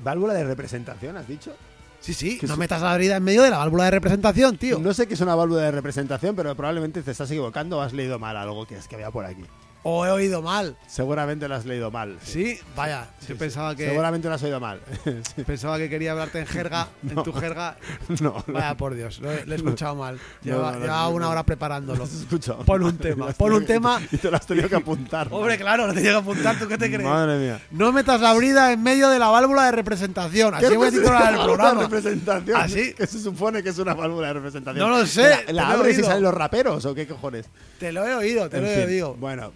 [0.03, 1.55] ¿Válvula de representación, has dicho?
[1.99, 4.79] Sí, sí, no metas la brida en medio de la válvula de representación, tío.
[4.79, 7.93] No sé qué es una válvula de representación, pero probablemente te estás equivocando o has
[7.93, 9.43] leído mal algo que es que había por aquí.
[9.89, 10.75] O he oído mal.
[10.85, 12.17] Seguramente lo has leído mal.
[12.21, 13.39] Sí, vaya, Sí, yo sí.
[13.39, 14.81] pensaba que Seguramente lo has oído mal.
[15.35, 15.43] Sí.
[15.45, 17.11] pensaba que quería hablarte en jerga, No.
[17.11, 17.77] en tu jerga.
[18.21, 18.53] No, no.
[18.53, 20.15] Vaya por Dios, lo he, lo he escuchado mal.
[20.43, 21.31] No, no, llevaba no, una no.
[21.31, 21.99] hora preparándolo.
[21.99, 22.65] Lo has escuchado.
[22.65, 24.01] Pon un Te tema, lo pon un tema.
[24.11, 25.29] Y te lo has tenido que apuntar.
[25.31, 27.03] Hombre, claro, no te llega a apuntar, ¿tú qué te crees?
[27.07, 27.61] Madre mía.
[27.71, 30.53] No metas la brida en medio de la válvula de representación.
[30.53, 31.81] Así ¿Qué voy a titular el válvula de programa.
[31.83, 32.61] representación?
[32.61, 32.93] ¿Ah, sí?
[32.93, 34.89] ¿Qué se supone que es una válvula de representación?
[34.89, 37.45] No lo sé, ¿La, la lo abres y salen los raperos o qué cojones?
[37.79, 39.13] Te lo he oído, te En lo he fin, oído.
[39.15, 39.53] Bueno,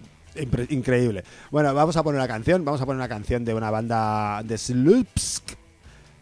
[0.69, 1.23] increíble.
[1.51, 2.63] Bueno, vamos a poner una canción.
[2.65, 5.43] Vamos a poner una canción de una banda de Slupsk.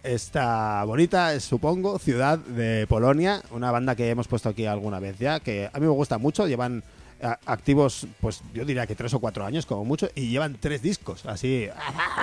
[0.02, 3.42] Esta bonita, supongo, ciudad de Polonia.
[3.52, 5.40] Una banda que hemos puesto aquí alguna vez ya.
[5.42, 6.48] Que a mí me gusta mucho.
[6.48, 6.84] Llevan
[7.22, 10.08] a- activos, pues yo diría que tres o cuatro años como mucho.
[10.16, 11.26] Y llevan tres discos.
[11.26, 11.68] Así,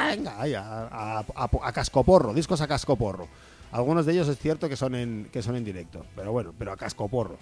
[0.09, 2.33] venga, a- a- a cascoporro.
[2.33, 3.29] Discos a cascoporro.
[3.73, 6.07] Algunos de ellos es cierto que son en, que son en directo.
[6.17, 7.37] Pero bueno, pero a cascoporro.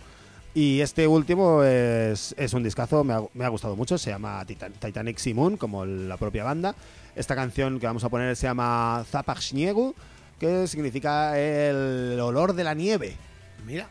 [0.55, 4.45] Y este último es, es un discazo, me ha, me ha gustado mucho, se llama
[4.47, 6.77] Titan- Titanic Simon, como la propia banda.
[7.17, 9.53] Esta canción que vamos a poner se llama Zapach
[10.39, 13.17] que significa el olor de la nieve.
[13.67, 13.89] Mira.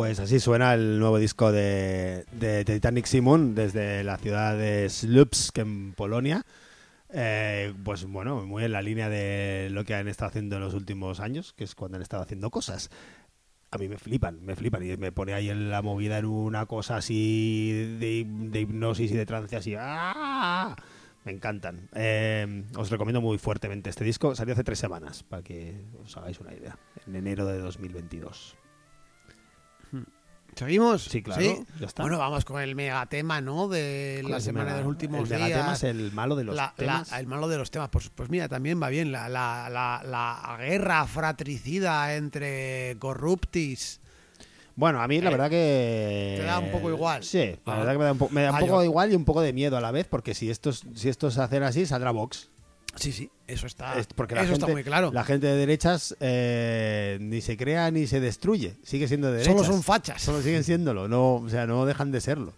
[0.00, 2.24] Pues así suena el nuevo disco de,
[2.64, 6.46] Titanic Simon desde la ciudad de Slupsk en Polonia.
[7.10, 10.72] Eh, pues bueno, muy en la línea de lo que han estado haciendo en los
[10.72, 12.88] últimos años, que es cuando han estado haciendo cosas.
[13.70, 16.64] A mí me flipan, me flipan y me pone ahí en la movida en una
[16.64, 19.74] cosa así de, de hipnosis y de trance así.
[19.78, 20.76] ¡ah!
[21.26, 21.90] Me encantan.
[21.92, 24.34] Eh, os recomiendo muy fuertemente este disco.
[24.34, 26.78] Salió hace tres semanas, para que os hagáis una idea.
[27.06, 28.56] En enero de 2022.
[30.54, 31.04] ¿Seguimos?
[31.04, 31.40] Sí, claro,
[31.80, 32.02] ya está.
[32.02, 33.66] Bueno, vamos con el megatema, ¿no?
[33.68, 35.78] De la semana de los últimos el megatema días.
[35.78, 37.12] es el malo de los La- la- temas.
[37.12, 37.88] el malo de los temas.
[37.88, 39.10] Pues, pues mira, también va bien.
[39.10, 44.00] La, la, la, la guerra fratricida entre corruptis.
[44.76, 46.34] Bueno, a mí la Eh, verdad que...
[46.40, 47.24] te da un poco igual.
[47.24, 47.78] Sí, la Ah.
[47.78, 49.24] verdad que me da un, po- me da un Ah, poco yo- igual y un
[49.24, 52.49] poco de miedo a la vez, porque si estos, si estos hacen así, saldrá Vox.
[52.96, 55.10] Sí, sí, eso está, Es porque la eso gente, está muy claro.
[55.12, 58.76] La gente de derechas eh, ni se crea ni se destruye.
[58.82, 59.54] Sigue siendo de derechas.
[59.54, 60.20] Solo son fachas.
[60.22, 61.08] Solo siguen siéndolo.
[61.08, 62.52] No, o sea, no dejan de serlo.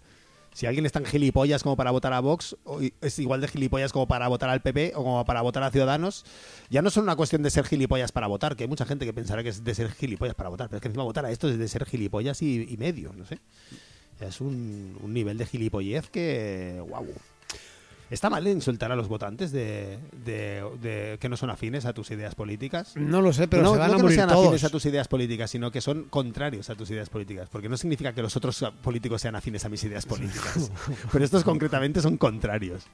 [0.54, 2.56] Si alguien es tan gilipollas como para votar a Vox,
[3.00, 6.26] es igual de gilipollas como para votar al PP o como para votar a Ciudadanos,
[6.68, 9.14] ya no es una cuestión de ser gilipollas para votar, que hay mucha gente que
[9.14, 11.48] pensará que es de ser gilipollas para votar, pero es que encima votar a esto
[11.48, 13.38] es de ser gilipollas y, y medio, no sé.
[14.20, 16.82] Es un, un nivel de gilipollez que...
[16.86, 17.06] ¡Guau!
[18.12, 22.10] ¿Está mal insultar a los votantes de, de- de- que no son afines a tus
[22.10, 22.94] ideas políticas?
[22.94, 24.44] No lo sé, pero no, se van no a que no sean todos.
[24.48, 27.48] afines a tus ideas políticas, sino que son contrarios a tus ideas políticas.
[27.50, 30.70] Porque no significa que los otros políticos sean afines a mis ideas políticas.
[31.12, 32.84] Pero estos concretamente son contrarios.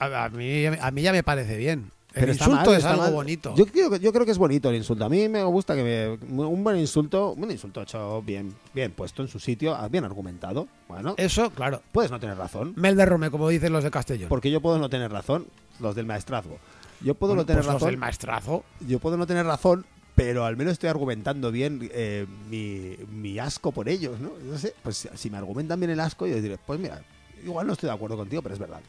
[0.00, 1.92] A, a mí, a mí ya me parece bien.
[2.14, 3.12] El está insulto mal, es algo mal.
[3.12, 3.54] bonito.
[3.56, 5.04] Yo creo, que- yo creo que es bonito el insulto.
[5.04, 9.22] A mí me gusta que me, un buen insulto, un insulto hecho bien, bien puesto
[9.22, 10.68] en su sitio, bien argumentado.
[10.88, 11.82] Bueno, Eso, claro.
[11.92, 12.72] puedes no tener razón.
[12.76, 14.28] Mel de Rome, como dicen los de Castellón.
[14.28, 15.46] Porque yo puedo no tener razón,
[15.80, 16.58] los del maestrazgo.
[17.00, 17.88] Yo puedo Bueno, no tener pues los razón.
[17.90, 18.64] del maestrazo.
[18.86, 23.72] yo puedo no tener razón, pero al menos estoy argumentando bien eh, mi, mi asco
[23.72, 24.30] por ellos, ¿no?
[24.44, 27.02] No sé, pues si me argumentan bien el asco, yo diré, pues mira,
[27.44, 28.80] igual no estoy de acuerdo contigo, pero es verdad.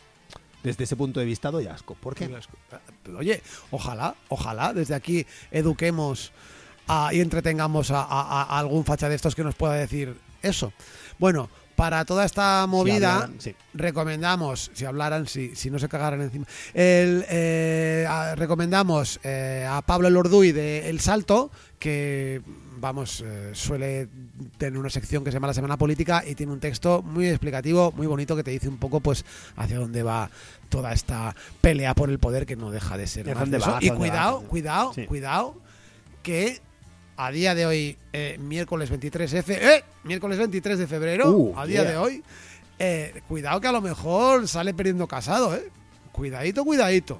[0.64, 1.96] Desde ese punto de vista doy asco.
[1.96, 2.28] ¿Por qué?
[3.18, 6.32] Oye, ojalá, ojalá desde aquí eduquemos
[7.12, 10.74] y entretengamos a- a algún facha de estos que nos pueda decir eso.
[11.20, 13.56] Bueno, para toda esta movida hablaran, sí.
[13.74, 19.82] recomendamos, si hablaran, si, si no se cagaran encima, el, eh, a- recomendamos eh, a
[19.82, 22.42] Pablo Lorduy de El Salto, que
[22.78, 24.10] vamos, eh, suele
[24.58, 27.92] tener una sección que se llama La Semana Política y tiene un texto muy explicativo,
[27.94, 29.24] muy bonito, que te dice un poco pues
[29.56, 30.30] hacia dónde va
[30.70, 33.34] toda esta pelea por el poder que no deja de ser.
[33.36, 33.78] Más de eso.
[33.80, 35.06] Y va, cuidado, cuidado, Sí.
[35.06, 35.56] cuidado,
[36.24, 36.62] que
[37.18, 39.84] a día de hoy, eh, miércoles 23F, ¡eh!
[40.04, 41.92] miércoles 23 de febrero, Uh, a día yeah.
[41.92, 42.24] de hoy,
[42.80, 45.70] eh, cuidado que a lo mejor sale perdiendo casado, ¿eh?
[46.12, 47.20] Cuidadito, cuidadito.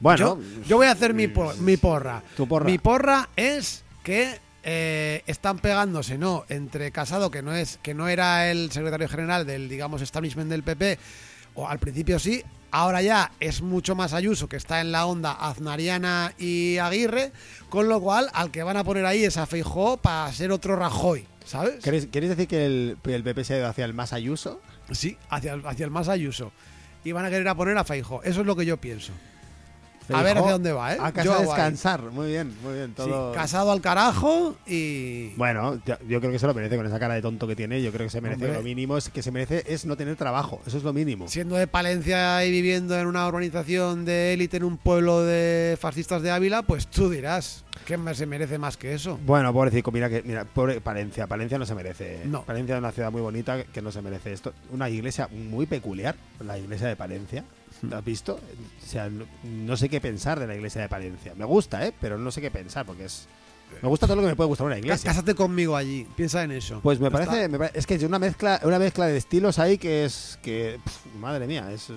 [0.00, 2.22] Bueno, yo, yo voy a hacer mi, por- mi porra.
[2.36, 2.64] Tu porra.
[2.66, 6.44] Mi porra es que eh, están pegándose, ¿no?
[6.48, 10.62] Entre Casado, que no es, que no era el secretario general del, digamos, establishment del
[10.62, 10.98] PP,
[11.54, 15.32] o al principio sí, ahora ya es mucho más Ayuso, que está en la onda
[15.32, 17.32] aznariana y Aguirre,
[17.68, 20.76] con lo cual al que van a poner ahí es a Feijó para ser otro
[20.76, 21.82] Rajoy, ¿sabes?
[21.82, 24.60] ¿queréis, queréis decir que el, el PP se ha ido hacia el más Ayuso?
[24.90, 26.52] Sí, hacia el, hacia el más Ayuso.
[27.04, 28.22] Y van a querer a poner a Feijó.
[28.22, 29.12] Eso es lo que yo pienso.
[30.12, 30.98] A ver hacia dónde va, ¿eh?
[31.00, 31.42] A casa ahí.
[31.42, 32.02] descansar.
[32.02, 32.94] Muy bien, muy bien.
[32.96, 35.34] Sí, casado al carajo y...
[35.36, 37.82] Bueno, yo yo creo que se lo merece con esa cara de tonto que tiene.
[37.82, 38.44] Yo creo que se merece.
[38.44, 38.58] Hombre.
[38.58, 40.60] Lo mínimo es que se merece es no tener trabajo.
[40.66, 41.28] Eso es lo mínimo.
[41.28, 46.22] Siendo de Palencia y viviendo en una urbanización de élite en un pueblo de fascistas
[46.22, 49.18] de Ávila, pues tú dirás, ¿qué se merece más que eso?
[49.24, 52.22] Bueno, pobrecito, mira que mira, pobre Palencia, Palencia no se merece.
[52.24, 52.42] No.
[52.42, 54.52] Palencia es una ciudad muy bonita que no se merece esto.
[54.72, 57.44] Una iglesia muy peculiar, la iglesia de Palencia.
[57.82, 58.34] ¿La has visto?
[58.34, 61.34] O sea, no, no sé qué pensar de la iglesia de Palencia.
[61.36, 61.92] Me gusta, ¿eh?
[62.00, 63.28] Pero no sé qué pensar porque es
[63.82, 65.10] me gusta todo lo que me puede gustar una iglesia.
[65.10, 66.80] Cásate conmigo allí, piensa en eso.
[66.82, 70.04] Pues me parece, me es que es una mezcla, una mezcla de estilos ahí que
[70.04, 70.80] es que
[71.20, 71.94] madre mía, es eh,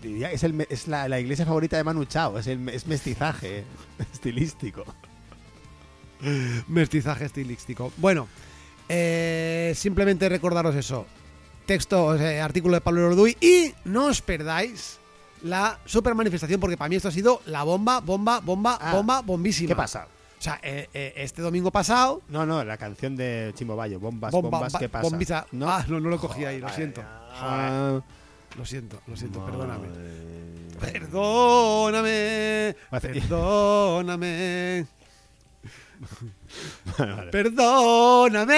[0.00, 2.86] diría que es, el, es la, la iglesia favorita de Manu Chao, es el es
[2.86, 3.64] mestizaje
[4.12, 4.84] estilístico.
[6.68, 7.92] Mestizaje estilístico.
[7.98, 8.26] Bueno,
[8.88, 11.06] eh, simplemente recordaros eso.
[11.66, 14.98] Texto, o sea, artículo de Pablo Orduy y no os perdáis
[15.42, 19.20] la super manifestación porque para mí esto ha sido la bomba, bomba, bomba, Ah, bomba,
[19.22, 19.68] bombísima.
[19.68, 20.06] ¿Qué pasa?
[20.38, 24.32] O sea, eh, eh, este domingo pasado No, no, la canción de Chimbo Bayo, bombas,
[24.32, 25.02] Bomba- bombas, ba- ¿qué pasa?
[25.08, 27.02] bombisa- Ah, no, no lo cogí ahí, lo Joder, siento.
[28.56, 29.88] Lo siento, lo siento, perdóname.
[29.88, 30.92] madre.
[30.92, 34.86] Perdóname, Hace- perdóname,
[36.98, 37.30] Vale, vale.
[37.36, 38.54] perdóname.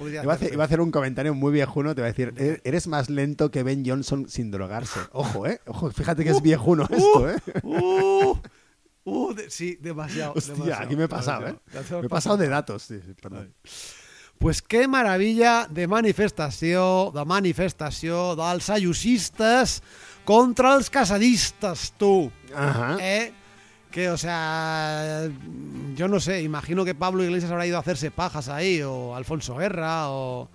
[0.00, 0.54] Iba a, hacer, hacerlo.
[0.54, 3.50] iba a hacer un comentario muy viejuno, te voy a decir, "E- eres más lento
[3.50, 5.00] que Ben Johnson sin drogarse.
[5.12, 5.60] Ojo, ¿eh?
[5.66, 7.36] Ojo, fíjate que es viejuno esto, ¿eh?
[7.62, 8.36] Uh,
[9.04, 10.32] uh, de- sí, demasiado.
[10.36, 11.56] Hostia, demasiado, aquí me he pasado, ¿eh?
[12.00, 13.52] Me he pasado de datos, sí, sí, perdón.
[14.38, 19.82] Pues qué maravilla de manifestació, de manifestació dels ayusistes
[20.24, 22.30] contra els casadistes, tu.
[22.56, 22.96] Ajá.
[23.00, 23.34] ¿Eh?
[23.90, 25.28] Que, o sea,
[25.96, 29.56] yo no sé, imagino que Pablo Iglesias habrá ido a hacerse pajas ahí, o Alfonso
[29.56, 30.48] Guerra, o,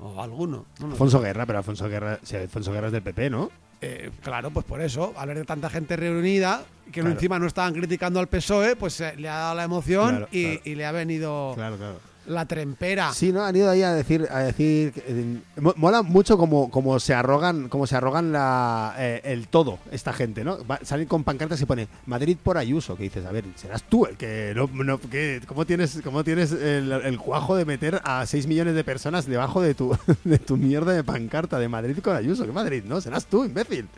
[0.00, 0.66] o alguno.
[0.80, 0.92] No, no sé.
[0.94, 3.50] Alfonso Guerra, pero Alfonso Guerra, sí, Alfonso Guerra es del PP, ¿no?
[3.82, 7.10] Eh, claro, pues por eso, al ver de tanta gente reunida, que Claro.
[7.10, 10.42] encima no estaban criticando al PSOE, pues eh, le ha dado la emoción Claro, y,
[10.56, 10.60] claro.
[10.64, 12.00] y le ha venido Claro, claro.
[12.30, 13.12] La trempera.
[13.12, 13.44] Sí, ¿no?
[13.44, 17.68] Han ido ahí a decir, a decir, eh, mo- mola mucho como, como se arrogan,
[17.68, 20.64] como se arrogan la, eh, el todo esta gente, ¿no?
[20.66, 24.06] Va- salen con pancartas y pone Madrid por Ayuso, que dices, a ver, serás tú
[24.06, 28.24] el que no, no- que- ¿cómo tienes, cómo tienes el, el cuajo de meter a
[28.26, 32.16] 6 millones de personas debajo de tu, de tu mierda de pancarta de Madrid con
[32.16, 32.46] Ayuso?
[32.46, 32.84] ¿Qué Madrid?
[32.86, 33.88] No, serás tú, imbécil.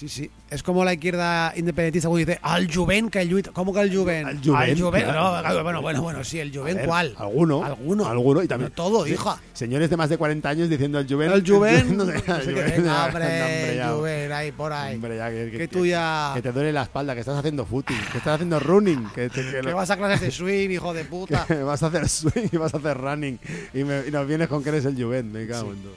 [0.00, 0.30] Sí, sí.
[0.48, 3.50] Es como la izquierda independentista cuando dice al Juvent que el lluita.
[3.52, 3.80] ¿Cómo que?
[3.80, 4.40] Al Juvent.
[4.42, 5.42] claro.
[5.42, 7.14] No, bueno, bueno, bueno, sí, el A Juvent, ver, ¿cuál?
[7.18, 7.62] Alguno.
[7.62, 8.06] Alguno.
[8.06, 8.42] Alguno.
[8.42, 8.70] Y también.
[8.70, 9.38] No todo, Sí, hija.
[9.52, 11.34] Señores de más de 40 años diciendo al Juvent.
[11.34, 11.84] El Juvent.
[11.90, 13.90] no sé, al venga, no, hombre, ya.
[13.92, 14.94] Juvent, ahí, por ahí.
[14.94, 16.32] Hombre, ya, que, que tú ya...
[16.34, 19.42] Que te duele la espalda, que estás haciendo footing, que estás haciendo running, que, te-
[19.44, 21.44] que Que lo- vas a clases de swing, hijo de puta.
[21.46, 23.38] que vas a hacer swing y vas a hacer running
[23.74, 25.92] y, me- y nos vienes con que eres el Juventus, me cago en todo.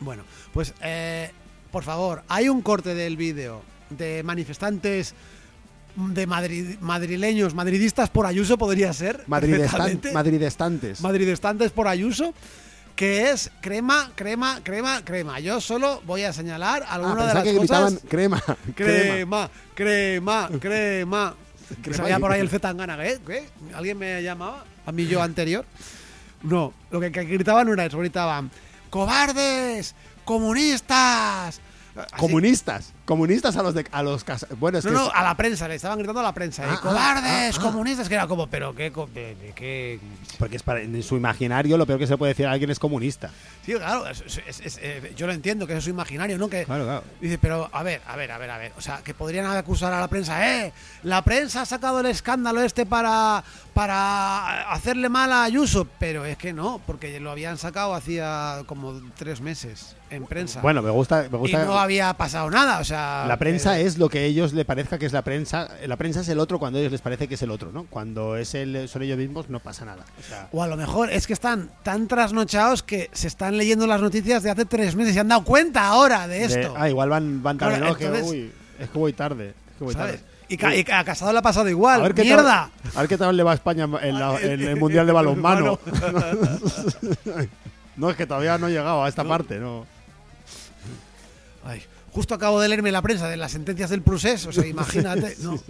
[0.00, 1.30] Bueno, pues eh,
[1.76, 3.60] por favor, hay un corte del vídeo
[3.90, 5.12] de manifestantes
[5.94, 9.26] de Madrid, madrileños, madridistas por Ayuso podría ser.
[9.26, 11.02] Madridestan- madridestantes.
[11.02, 12.32] madridestantes por Ayuso,
[12.94, 15.38] que es crema, crema, crema, crema.
[15.40, 18.02] Yo solo voy a señalar Ah, algunas de pensaba las que gritaban cosas.
[18.08, 18.42] crema.
[18.74, 19.50] crema.
[19.74, 21.34] Crema, crema, crema.
[21.92, 22.96] Sabía por ahí el Zetangana.
[22.96, 23.44] ¿Qué?
[23.74, 24.64] ¿Alguien me llamaba?
[24.86, 25.66] A mí yo anterior.
[26.42, 28.50] No, lo que, que gritaban no era eso, gritaban
[28.88, 29.94] ¡Cobardes!
[30.24, 31.60] ¡Comunistas!
[32.18, 32.92] Comunistas.
[33.06, 34.24] Comunistas a los de a los
[34.58, 36.64] bueno, es no, que no, a la prensa, le estaban gritando a la prensa.
[36.64, 36.68] ¿eh?
[36.68, 37.56] Ah, ah, ¡Cobardes!
[37.56, 37.62] ah, ah.
[37.62, 38.08] ¡Comunistas!
[38.08, 38.92] Que era como, pero qué,
[39.54, 40.00] qué
[40.38, 42.78] porque es para en su imaginario lo peor que se puede decir a alguien es
[42.78, 43.30] comunista.
[43.64, 46.48] Sí, claro, es- es- es- eh, yo lo entiendo, que eso es su imaginario, ¿no?
[46.48, 47.04] Que, Claro, claro.
[47.20, 48.72] Dice, pero a ver, a ver, a ver, a ver.
[48.76, 50.72] O sea, que podrían acusar a la prensa, ¡eh!
[51.04, 53.42] La prensa ha sacado el escándalo este para,
[53.74, 55.86] para hacerle mal a Ayuso.
[55.98, 60.60] Pero es que no, porque lo habían sacado hacía como tres meses en prensa.
[60.60, 62.95] Bueno, me gusta me y gusta no había pasado nada, o sea.
[62.96, 65.68] La prensa eh, es lo que a ellos le parezca que es la prensa.
[65.86, 67.86] La prensa es el otro cuando a ellos les parece que es el otro, ¿no?
[67.90, 70.04] Cuando es el, son ellos mismos no pasa nada.
[70.18, 73.86] O sea, O a lo mejor es que están tan trasnochados que se están leyendo
[73.86, 76.74] las noticias de hace tres meses y se han dado cuenta ahora de de- esto.
[76.76, 77.98] ah, igual van, van tarde, Claro, ¿no?
[77.98, 79.48] Que, uy, es que voy tarde.
[79.48, 80.20] Es que voy ¿sabes?
[80.20, 80.36] tarde.
[80.48, 82.00] Y, ca- Uy, y a Casado le ha pasado igual.
[82.00, 82.70] a ver qué ¡Mierda!
[82.82, 85.12] Tal, a ver qué tal le va a España en, la- en el Mundial de
[85.12, 85.78] Balonmano.
[87.96, 89.86] no, es que todavía no he llegado a esta parte, ¿no.
[92.16, 95.36] Justo acabo de leerme la prensa de las sentencias del procés, o sea, imagínate.
[95.40, 95.60] ¿no?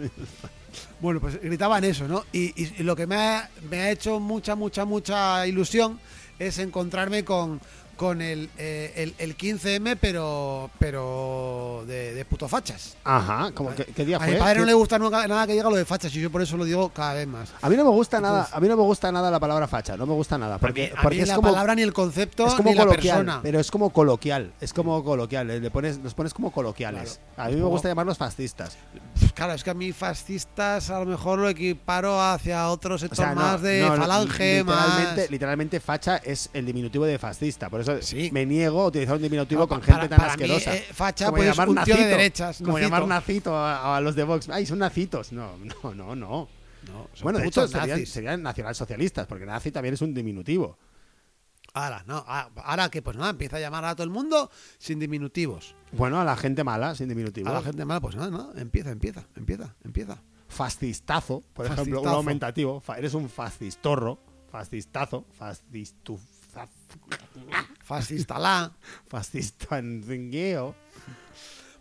[1.00, 2.24] Bueno, pues gritaban eso, ¿no?
[2.32, 5.98] Y, y- y lo que me ha, me ha hecho mucha, mucha, mucha ilusión
[6.38, 7.60] es encontrarme con,
[7.96, 12.96] con el, eh, el, el 15M, pero pero de, de puto fachas.
[13.04, 15.54] Ajá, como que, ¿qué día A mi padre ¿Qué- no le gusta nunca- nada que
[15.54, 17.50] diga lo de fachas y yo por eso lo digo cada vez más.
[17.62, 19.96] A mí no me gusta nada, a mí no me gusta nada la palabra facha,
[19.96, 22.46] no me gusta nada, porque, a mí porque es la como palabra ni el concepto
[22.46, 23.40] es como ni la coloquial, persona.
[23.42, 27.20] pero es como coloquial, es como coloquial, le pones, los pones como coloquiales.
[27.36, 28.76] A mí me Como- gusta llamarlos fascistas.
[29.36, 33.16] Claro, es que a mí fascistas a lo mejor lo equiparo hacia otro O sector
[33.18, 35.30] sea, no, más de no, falange, literalmente, más...
[35.30, 38.30] literalmente facha es el diminutivo de fascista, por eso Sí.
[38.32, 40.74] me niego a utilizar un diminutivo No, con para- gente tan para mí, asquerosa.
[40.74, 42.86] eh, facha, Como pues, llamar un tío de nacito, derechas, Como nacito.
[42.88, 44.48] llamar nacito a, a los de Vox.
[44.48, 45.30] Ay, son nacitos.
[45.32, 45.52] No,
[45.84, 46.48] no, no, no.
[47.22, 50.78] Bueno, de hecho serían, serían nacionalsocialistas, porque nazi también es un diminutivo.
[51.76, 54.98] Ahora, no, ah, ahora que pues nada, empieza a llamar a todo el mundo sin
[54.98, 55.74] diminutivos.
[55.92, 57.50] Bueno, a la gente mala, sin diminutivo.
[57.50, 60.22] A la gente mala, pues nada, no, empieza, empieza, empieza, empieza.
[60.48, 62.82] Fascistazo, por ejemplo, un aumentativo.
[62.96, 64.18] Eres un fascistorro.
[64.50, 65.26] Fascistazo.
[65.36, 66.18] Fascistu...
[67.84, 68.72] Fascistalá.
[69.06, 70.74] Fascistangueo.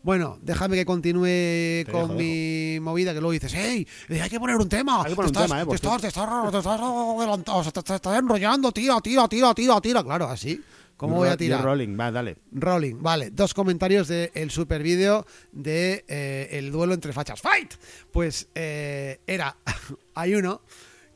[0.06, 3.88] Bueno, déjame que continúe con dejo, mi movida, que luego dices, ¡Ey!
[4.08, 5.02] eh, Hay que poner un tema.
[5.02, 7.56] Hay que poner te un estás, tema, eh, te estás, te estás, te estás adelantando,
[7.60, 10.04] o sea, te, te estás enrollando, tira, tira, tira, tira, tira.
[10.04, 10.62] Claro, así.
[10.96, 11.64] ¿Cómo voy a tirar?
[11.64, 12.38] rolling, va, dale.
[12.52, 13.32] Rolling, vale.
[13.32, 17.42] Dos comentarios del super vídeo de eh, el duelo entre fachas.
[17.42, 17.74] ¡Fight!
[18.12, 19.58] Pues eh, era.
[20.14, 20.62] hay uno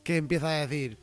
[0.02, 0.98] que empieza a decir.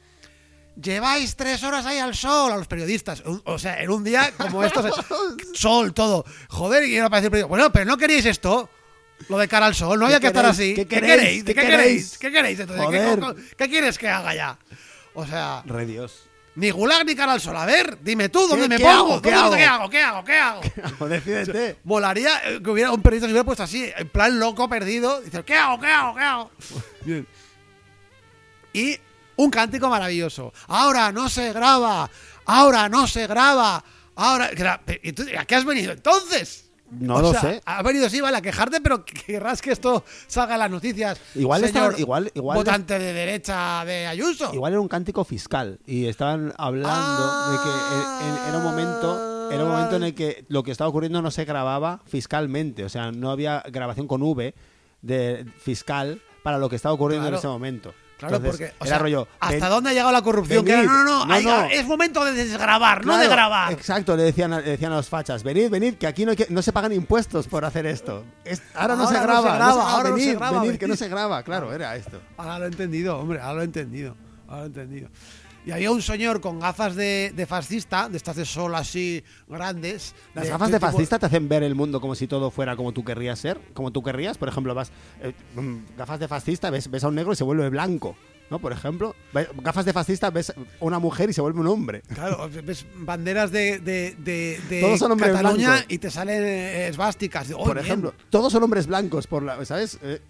[0.82, 3.24] Lleváis tres horas ahí al sol a los periodistas.
[3.46, 4.94] O sea, en un día como estos.
[5.54, 6.24] sol, todo.
[6.50, 8.70] Joder, y para decir, bueno, pero no queréis esto.
[9.30, 10.76] Lo de cara al sol, no había que estar así.
[10.76, 11.44] ¿Qué ¿Qué queréis?
[11.44, 12.18] ¿Qué ¿Qué queréis?
[12.20, 12.60] ¿Qué queréis?
[12.60, 14.60] Entonces, ¿qué, quieres que haga ya?
[15.16, 16.28] O sea, Re Dios.
[16.54, 17.58] ni gulag ni cara al sol.
[17.58, 19.20] A ver, dime tú, ¿dónde ¿Qué- me pongo?
[19.20, 19.90] ¿Qué ¿Dónde- hago?
[19.90, 20.24] ¿Qué hago?
[20.24, 20.62] ¿Qué hago?
[20.62, 21.08] ¿Qué hago?
[21.10, 21.78] Decídete.
[21.84, 25.20] Molaría eh, que hubiera un periodista se hubiera puesto así, en plan loco, perdido.
[25.22, 25.80] Dice, ¿qué hago?
[25.80, 26.16] ¿Qué hago?
[26.16, 26.52] ¿Qué hago?
[27.04, 27.28] Bien.
[28.74, 29.00] Y
[29.38, 30.54] un cántico maravilloso.
[30.68, 32.10] Ahora no se graba.
[32.46, 33.84] Ahora no se graba.
[34.16, 34.50] Ahora.
[34.50, 36.66] que era- ¿Y tú, ¿A qué has venido entonces?
[36.90, 37.62] No O lo sea, sé.
[37.66, 41.20] Has venido, sí, vale, a quejarte, pero querrás que esto salga en las noticias.
[41.36, 44.54] Igual señor igual- igual- votante de derecha de Ayuso.
[44.54, 49.24] Igual era un cántico fiscal y estaban hablando de que en- en- era un momento
[49.52, 52.90] era un momento en el que lo que estaba ocurriendo no se grababa fiscalmente, o
[52.90, 54.54] sea, no había grabación con V
[55.02, 57.36] de fiscal para lo que estaba ocurriendo Claro.
[57.36, 57.94] en ese momento.
[58.18, 58.74] Claro, Entonces, porque.
[58.80, 59.28] o era sea, rollo.
[59.40, 60.66] ¿Hasta ven- dónde ha llegado la corrupción?
[60.66, 61.66] Que era, no, no, no, No, hay- no.
[61.66, 63.72] es momento de desgrabar, no de grabar.
[63.72, 66.48] Exacto, le decían, le decían a los fachas, venid, venid, que aquí no, hay que-
[66.50, 68.24] no se pagan impuestos por hacer esto.
[68.44, 70.62] Es- ahora, no, Ahora se no graba, se graba, no se ahora se venid, graba,
[70.62, 72.20] venid, que no se graba, claro, era esto.
[72.38, 74.16] Ahora lo he entendido, hombre, ahora lo he entendido.
[74.48, 75.10] Ahora lo he entendido.
[75.68, 80.16] Y había un señor con gafas de, de fascista, de estas de sol así grandes.
[80.34, 82.94] Las gafas de tipo- fascista te hacen ver el mundo como si todo fuera como
[82.94, 84.38] tú querrías ser, como tú querrías.
[84.38, 84.92] Por ejemplo, vas
[85.22, 88.16] eh, mm, gafas de fascista, ves, ves a un negro y se vuelve blanco,
[88.50, 88.60] ¿no?
[88.60, 89.14] Por ejemplo,
[89.62, 92.02] gafas de fascista, ves a una mujer y se vuelve un hombre.
[92.14, 95.86] Claro, ves banderas de, de, de, de Todos son Cataluña blancos.
[95.90, 97.52] y te salen eh, esvásticas.
[97.54, 97.86] Oh, Por bien.
[97.86, 100.00] ejemplo, todos son hombres blancos, por la, ¿sabes?
[100.02, 100.22] Eh,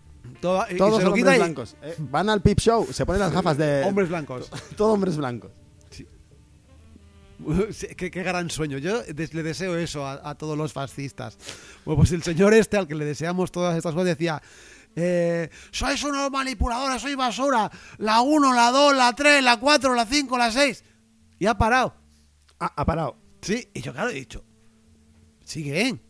[0.42, 1.76] Todo- y- todos se son lo hombres y- blancos.
[1.82, 4.50] Eh, van al peep show, se ponen las gafas de Hombres blancos.
[4.76, 5.52] todos hombres blancos.
[7.72, 8.80] Sí, qué, qué gran sueño.
[8.80, 11.38] Yo des- le deseo eso a, a todos los fascistas.
[11.86, 14.42] Bueno, pues el señor este, al que le deseamos todas estas cosas, decía:
[14.96, 17.70] eh, Sois unos manipuladores, sois basura.
[18.00, 20.84] La 1, la 2, la 3, la 4, la 5, la 6.
[21.38, 21.94] Y ha parado.
[22.60, 23.18] Ah, ha parado.
[23.42, 24.44] Sí, y yo, claro, he dicho,
[25.46, 26.02] siguen.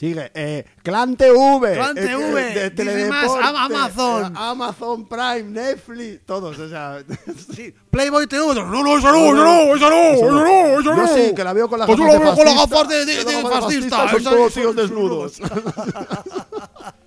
[0.00, 4.24] Sigue, eh, Clan TV, Clan eh, TV, eh, de Teledeporte, Amazon.
[4.24, 7.04] eh, Amazon Prime, Netflix, todos, o sea,
[7.54, 8.54] Sí, Playboy TV.
[8.54, 11.06] No, no, esa no, esa no, esa no, esa no, esa Yo no.
[11.08, 12.76] sí, que la veo con las Pues yo gafas la de veo con las fascista.
[12.78, 15.38] gafas de, de, Yo de son todos tíos desnudos.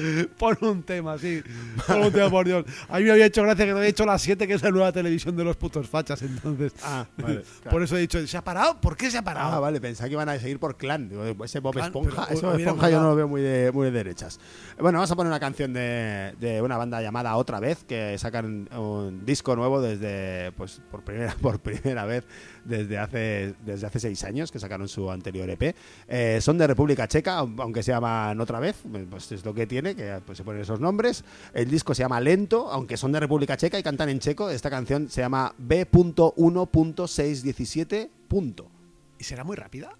[0.38, 1.42] Pon un tema, sí.
[1.86, 2.64] Pon un tema, por Dios.
[2.88, 4.70] A mí me había hecho gracia que no había hecho las 7, que es la
[4.70, 6.72] nueva televisión de los putos fachas, entonces.
[6.82, 7.70] Ah, vale, claro.
[7.70, 8.80] Por eso he dicho, ¿se ha parado?
[8.80, 9.52] ¿Por qué se ha parado?
[9.52, 11.10] Ah, vale, pensaba que iban a seguir por clan.
[11.44, 13.70] Ese Bob Clan, Esponja, pero ese Bob hubiera Esponja yo no lo veo muy de,
[13.72, 14.40] muy de derechas.
[14.78, 18.68] Bueno, vamos a poner una canción de, de una banda llamada Otra Vez, que sacan
[18.76, 22.24] un disco nuevo desde, pues, por primera, por primera vez
[22.64, 25.76] desde hace, desde hace seis años, que sacaron su anterior EP.
[26.08, 28.76] Eh, son de República Checa, aunque se llaman Otra Vez,
[29.10, 31.24] pues es lo que tiene, que pues, se ponen esos nombres.
[31.52, 34.48] El disco se llama Lento, aunque son de República Checa y cantan en checo.
[34.50, 38.08] Esta canción se llama B.1.617.
[38.28, 38.70] Punto.
[39.18, 39.96] ¿Y será muy rápida?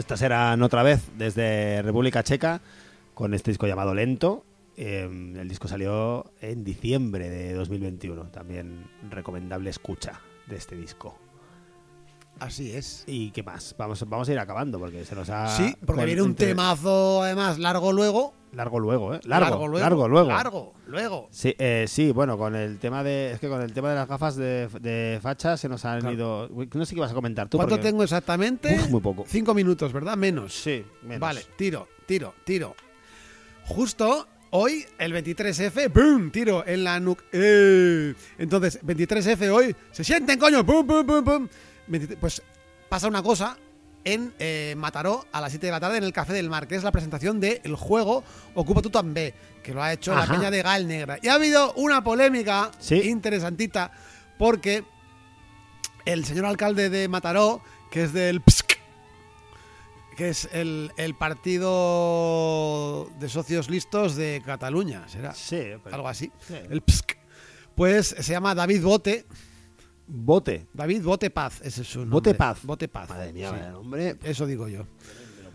[0.00, 2.60] Estas eran otra vez desde República Checa
[3.14, 4.44] con este disco llamado Lento.
[4.76, 8.24] Eh, el disco salió en diciembre de 2021.
[8.30, 11.18] También recomendable escucha de este disco.
[12.42, 13.04] Así es.
[13.06, 13.74] ¿Y qué más?
[13.78, 15.48] Vamos, vamos a ir acabando porque se nos ha.
[15.56, 18.34] sí, porque viene un temazo, además, largo luego.
[18.52, 19.20] Largo luego, ¿eh?
[19.24, 20.28] Largo, largo, luego.
[20.28, 21.28] Largo, luego.
[21.30, 23.30] Sí, eh, sí, bueno, con el tema de.
[23.32, 26.14] Es que con el tema de las gafas de, de facha se nos han Claro.
[26.14, 26.66] ido.
[26.74, 27.56] No sé qué vas a comentar tú.
[27.58, 28.74] ¿Cuánto porque- tengo exactamente?
[28.74, 29.24] Uf, muy poco.
[29.26, 30.16] Cinco minutos, ¿verdad?
[30.16, 30.52] Menos.
[30.52, 31.20] Sí, menos.
[31.20, 32.74] Vale, tiro, tiro, tiro.
[33.66, 36.30] Justo hoy, el 23F, ¡pum!
[36.30, 37.24] Tiro en la nuca.
[37.32, 38.12] ¡Eh!
[38.38, 41.48] Entonces, 23F hoy, se sienten, coño, ¡pum, pum, pum, pum!
[41.92, 42.42] 23 Pues
[42.88, 43.56] pasa una cosa
[44.04, 46.74] en eh, Mataró a las 7 de la tarde en el Café del Mar, que
[46.74, 48.24] es la presentación del juego
[48.54, 49.32] Ocupa tu també,
[49.62, 50.26] que lo ha hecho Ajá.
[50.26, 51.18] la peña de Gal Negra.
[51.22, 52.96] Y ha habido una polémica Sí.
[53.08, 53.92] interesantita
[54.38, 54.82] porque
[56.04, 57.62] el señor alcalde de Mataró,
[57.92, 58.76] que es del PSC,
[60.16, 66.32] que es el, el partido de socios listos de Cataluña, será Sí, pero- algo así.
[66.48, 66.54] Sí.
[66.70, 67.16] El PSC.
[67.76, 69.26] Pues se llama David Bote.
[70.06, 70.66] Bote.
[70.72, 72.14] David Bote Paz, ese es su nombre.
[72.14, 72.58] Bote Paz.
[72.62, 73.08] Bote Paz.
[73.08, 73.72] Madre mía, sí.
[73.72, 74.16] nombre.
[74.22, 74.86] Eso digo yo.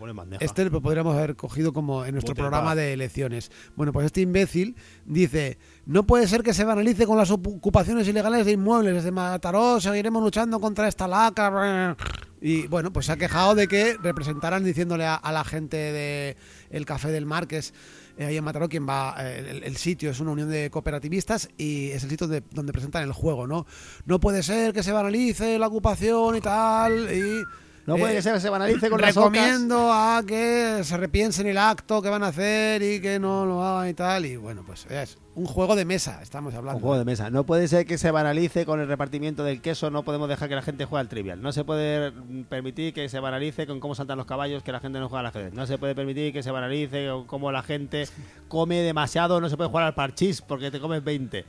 [0.00, 0.36] Me lo pone.
[0.40, 2.76] Este lo podríamos haber cogido como en nuestro Bote programa Paz.
[2.76, 3.50] de elecciones.
[3.74, 8.46] Bueno, pues este imbécil dice, no puede ser que se banalice con las ocupaciones ilegales
[8.46, 8.94] de inmuebles.
[8.94, 11.96] Desde Mataró seguiremos luchando contra esta lacra.
[12.40, 16.36] Y bueno, pues se ha quejado de que representaran diciéndole a, a la gente de
[16.70, 17.74] el Café del Mar, que es
[18.18, 21.90] eh, ahí en Mataró, quien va, eh, el, sitio es una unión de cooperativistas y
[21.90, 23.64] es el sitio de- donde presentan el juego, ¿no?
[24.06, 27.08] No puede ser que se banalice la ocupación y tal.
[27.14, 27.42] Y,
[27.88, 29.32] No puede eh, que se banalice con las ocas.
[29.32, 33.64] recomiendo a que se repiensen el acto que van a hacer y que no lo
[33.64, 34.26] hagan y tal.
[34.26, 36.76] Y bueno, pues es un juego de mesa, estamos hablando.
[36.76, 37.30] Un juego de mesa.
[37.30, 39.88] No puede ser que se banalice con el repartimiento del queso.
[39.90, 41.40] No podemos dejar que la gente juegue al trivial.
[41.40, 42.12] No se puede
[42.50, 45.26] permitir que se banalice con cómo saltan los caballos, que la gente no juega al
[45.26, 45.54] ajedrez.
[45.54, 48.06] No se puede permitir que se banalice con cómo la gente
[48.48, 49.40] come demasiado.
[49.40, 51.46] No se puede jugar al parchís porque te comes 20.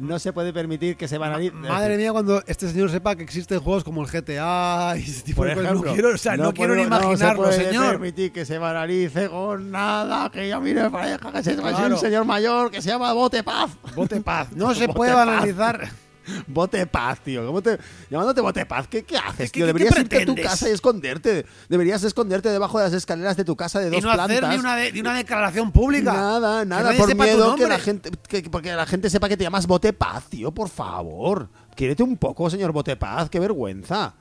[0.00, 1.54] No se puede permitir que se banalice.
[1.54, 5.38] Madre mía, cuando este señor sepa que existen juegos como el GTA y ese tipo
[5.42, 7.68] Por de cosas, ejemplo, no quiero, o sea, no, quiero ni imaginarlo, no se puede
[7.70, 7.90] señor.
[7.92, 11.94] permitir que se banalice con nada, que ya mire parezca que se- Claro.
[11.94, 13.70] un señor mayor que se llama Bote Paz.
[13.94, 14.48] Bote paz.
[14.56, 15.88] No se puede banalizar.
[16.46, 17.46] Bote Paz, tío.
[17.46, 17.78] ¿Cómo te,
[18.10, 19.66] llamándote Bote Paz, ¿qué, qué haces, ¿Qué- tío?
[19.66, 21.46] qué- qué Deberías irte a tu casa y esconderte.
[21.68, 24.36] Deberías esconderte debajo de las escaleras de tu casa de Y dos no plantas.
[24.38, 26.12] hacer ni una, de, ni una declaración pública.
[26.12, 29.66] Nada, nada, por miedo que la gente que, porque la gente sepa que te llamas
[29.66, 31.48] Bote Paz, tío, por favor.
[31.74, 34.14] Quiérete un poco, señor Bote Paz, qué vergüenza.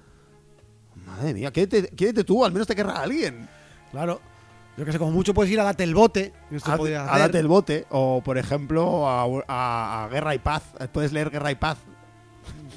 [1.05, 3.47] Madre mía, quiérete, quiérete tú, al menos te querrá alguien.
[3.91, 4.21] Claro.
[4.79, 6.31] Yo que sé, como mucho puedes ir a date el bote.
[6.49, 10.63] Esto a date el bote, o por ejemplo, a, a- a Guerra y Paz.
[10.93, 11.77] Puedes leer Guerra y Paz.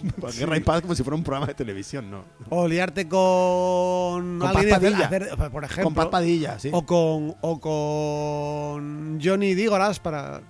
[0.37, 2.25] Guerra y Paz como si fuera un programa de televisión, ¿no?
[2.51, 5.07] O liarte con, Con alguien Paz Padilla.
[5.07, 5.85] hacer- por ejemplo.
[5.85, 6.71] Con Paz Padilla, sí.
[6.73, 10.41] O con, o con Johnny Dígoras para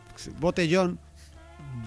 [0.40, 0.98] Bote John.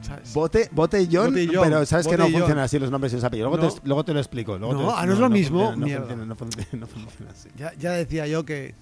[0.01, 0.33] ¿sabes?
[0.33, 3.23] Bote, bote John, Bote John, pero sabes que no funcionan así los nombres y los
[3.25, 3.51] apellidos.
[3.51, 3.73] Luego, No.
[3.73, 4.57] te, luego te lo explico.
[4.59, 5.71] luego No, te- ah, no es lo mismo.
[5.73, 6.87] funciona, No funciona, no
[7.31, 7.49] así.
[7.57, 8.75] Ya, ya decía yo que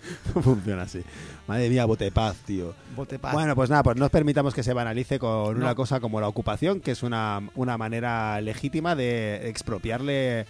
[0.42, 1.02] funciona así.
[1.46, 2.74] Madre mía, bote de paz, tío.
[3.32, 5.64] Bueno, pues nada, pues no permitamos que se banalice con No.
[5.64, 10.46] una cosa como la ocupación, que es una, una manera legítima de expropiarle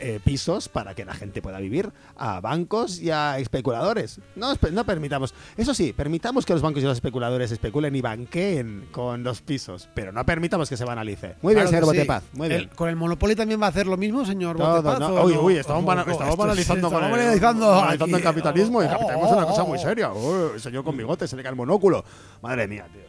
[0.00, 4.20] eh, pisos para que la gente pueda vivir a bancos y a especuladores.
[4.36, 5.34] No, no permitamos.
[5.56, 9.88] Eso sí, permitamos que los bancos y los especuladores especulen y banqueen con los pisos,
[9.94, 11.34] pero no permitamos que se banalice.
[11.42, 11.98] Muy Claro bien, señor sí.
[11.98, 12.24] Botepaz.
[12.32, 12.60] Muy bien.
[12.62, 15.00] El- ¿Con el Monopoly también va a hacer lo mismo, señor Todo, Botepaz?
[15.00, 15.24] no.
[15.24, 18.82] Uy, uy, estamos, Ojo, bana- ojo, estamos banalizando, con el, banalizando banalizando el capitalismo.
[18.82, 19.66] y el Oh, capitalismo es una oh, cosa oh.
[19.66, 20.12] muy seria.
[20.12, 22.04] Uy, el señor con bigote se le cae el monóculo.
[22.42, 23.02] Madre mía, tío.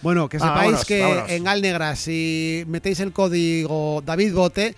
[0.00, 1.30] Bueno, que sepáis vámonos, que vámonos.
[1.30, 4.76] en Galnegra, si metéis el código David Bote,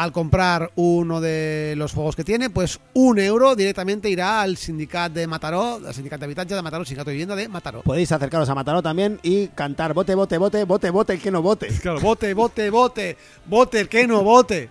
[0.00, 5.16] al comprar uno de los juegos que tiene, pues un euro directamente irá al sindicato
[5.16, 7.82] de Mataró, al sindicato de habitantes de Mataró, sindicato de vivienda de Mataró.
[7.82, 11.42] Podéis acercaros a Mataró también y cantar bote, bote, bote, bote, bote, el que no
[11.42, 11.68] bote.
[11.82, 14.70] Claro, bote, bote, bote, bote, el que no bote.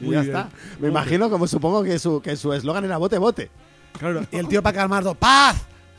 [0.00, 0.36] Y Muy ya bien.
[0.36, 0.50] está.
[0.80, 3.50] Me imagino como supongo que su que su eslogan era bote, bote.
[4.00, 5.58] Claro, y el tío para calmarlo, paz,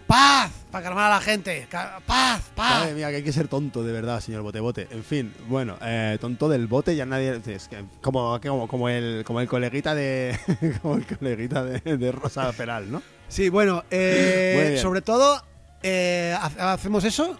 [0.10, 2.80] paz, para calmar a la gente, paz, paz.
[2.80, 4.88] Madre mía, que hay que ser tonto de verdad, señor bote, bote.
[4.89, 7.39] En fin, bueno, eh, tonto del bote ya nadie...
[7.45, 10.36] Es que como, como, como, el, como el coleguita de...
[10.82, 13.03] como el coleguita de, de Rosa Peral, ¿no?
[13.28, 15.43] Sí, bueno, eh, sobre todo,
[15.84, 17.39] eh, ha- hacemos eso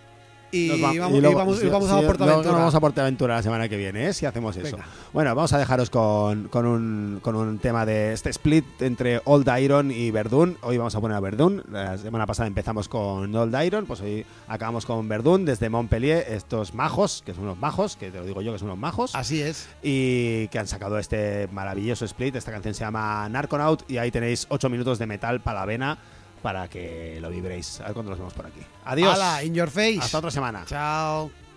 [0.52, 2.52] y, va- vamos, y luego- vamos, y sí, vamos sí, a luego Portaventura.
[2.52, 4.14] nos vamos a Portaventura la semana que viene, ¿eh?
[4.14, 4.76] si hacemos eso.
[4.78, 4.88] Venga.
[5.14, 9.48] Bueno, vamos a dejaros con, con, un, con un tema de este split entre Old
[9.60, 10.58] Iron y Verdún.
[10.62, 11.64] Hoy vamos a poner a Verdún.
[11.72, 16.26] La semana pasada empezamos con Old Iron, pues hoy acabamos con Verdún desde Montpellier.
[16.30, 19.16] Estos majos, que son unos majos, que te lo digo yo que son unos majos.
[19.16, 19.68] Así es.
[19.84, 22.36] y que han sacado este maravilloso split.
[22.36, 25.98] Esta canción se llama Narconaut y ahí tenéis 8 minutos de metal para la vena
[26.42, 27.82] para que lo vibréis.
[27.82, 28.62] A ver cuándo nos vemos por aquí.
[28.86, 29.14] Adiós.
[29.14, 30.00] Hala, in your face.
[30.00, 30.64] Hasta otra semana.
[30.66, 31.49] Chao.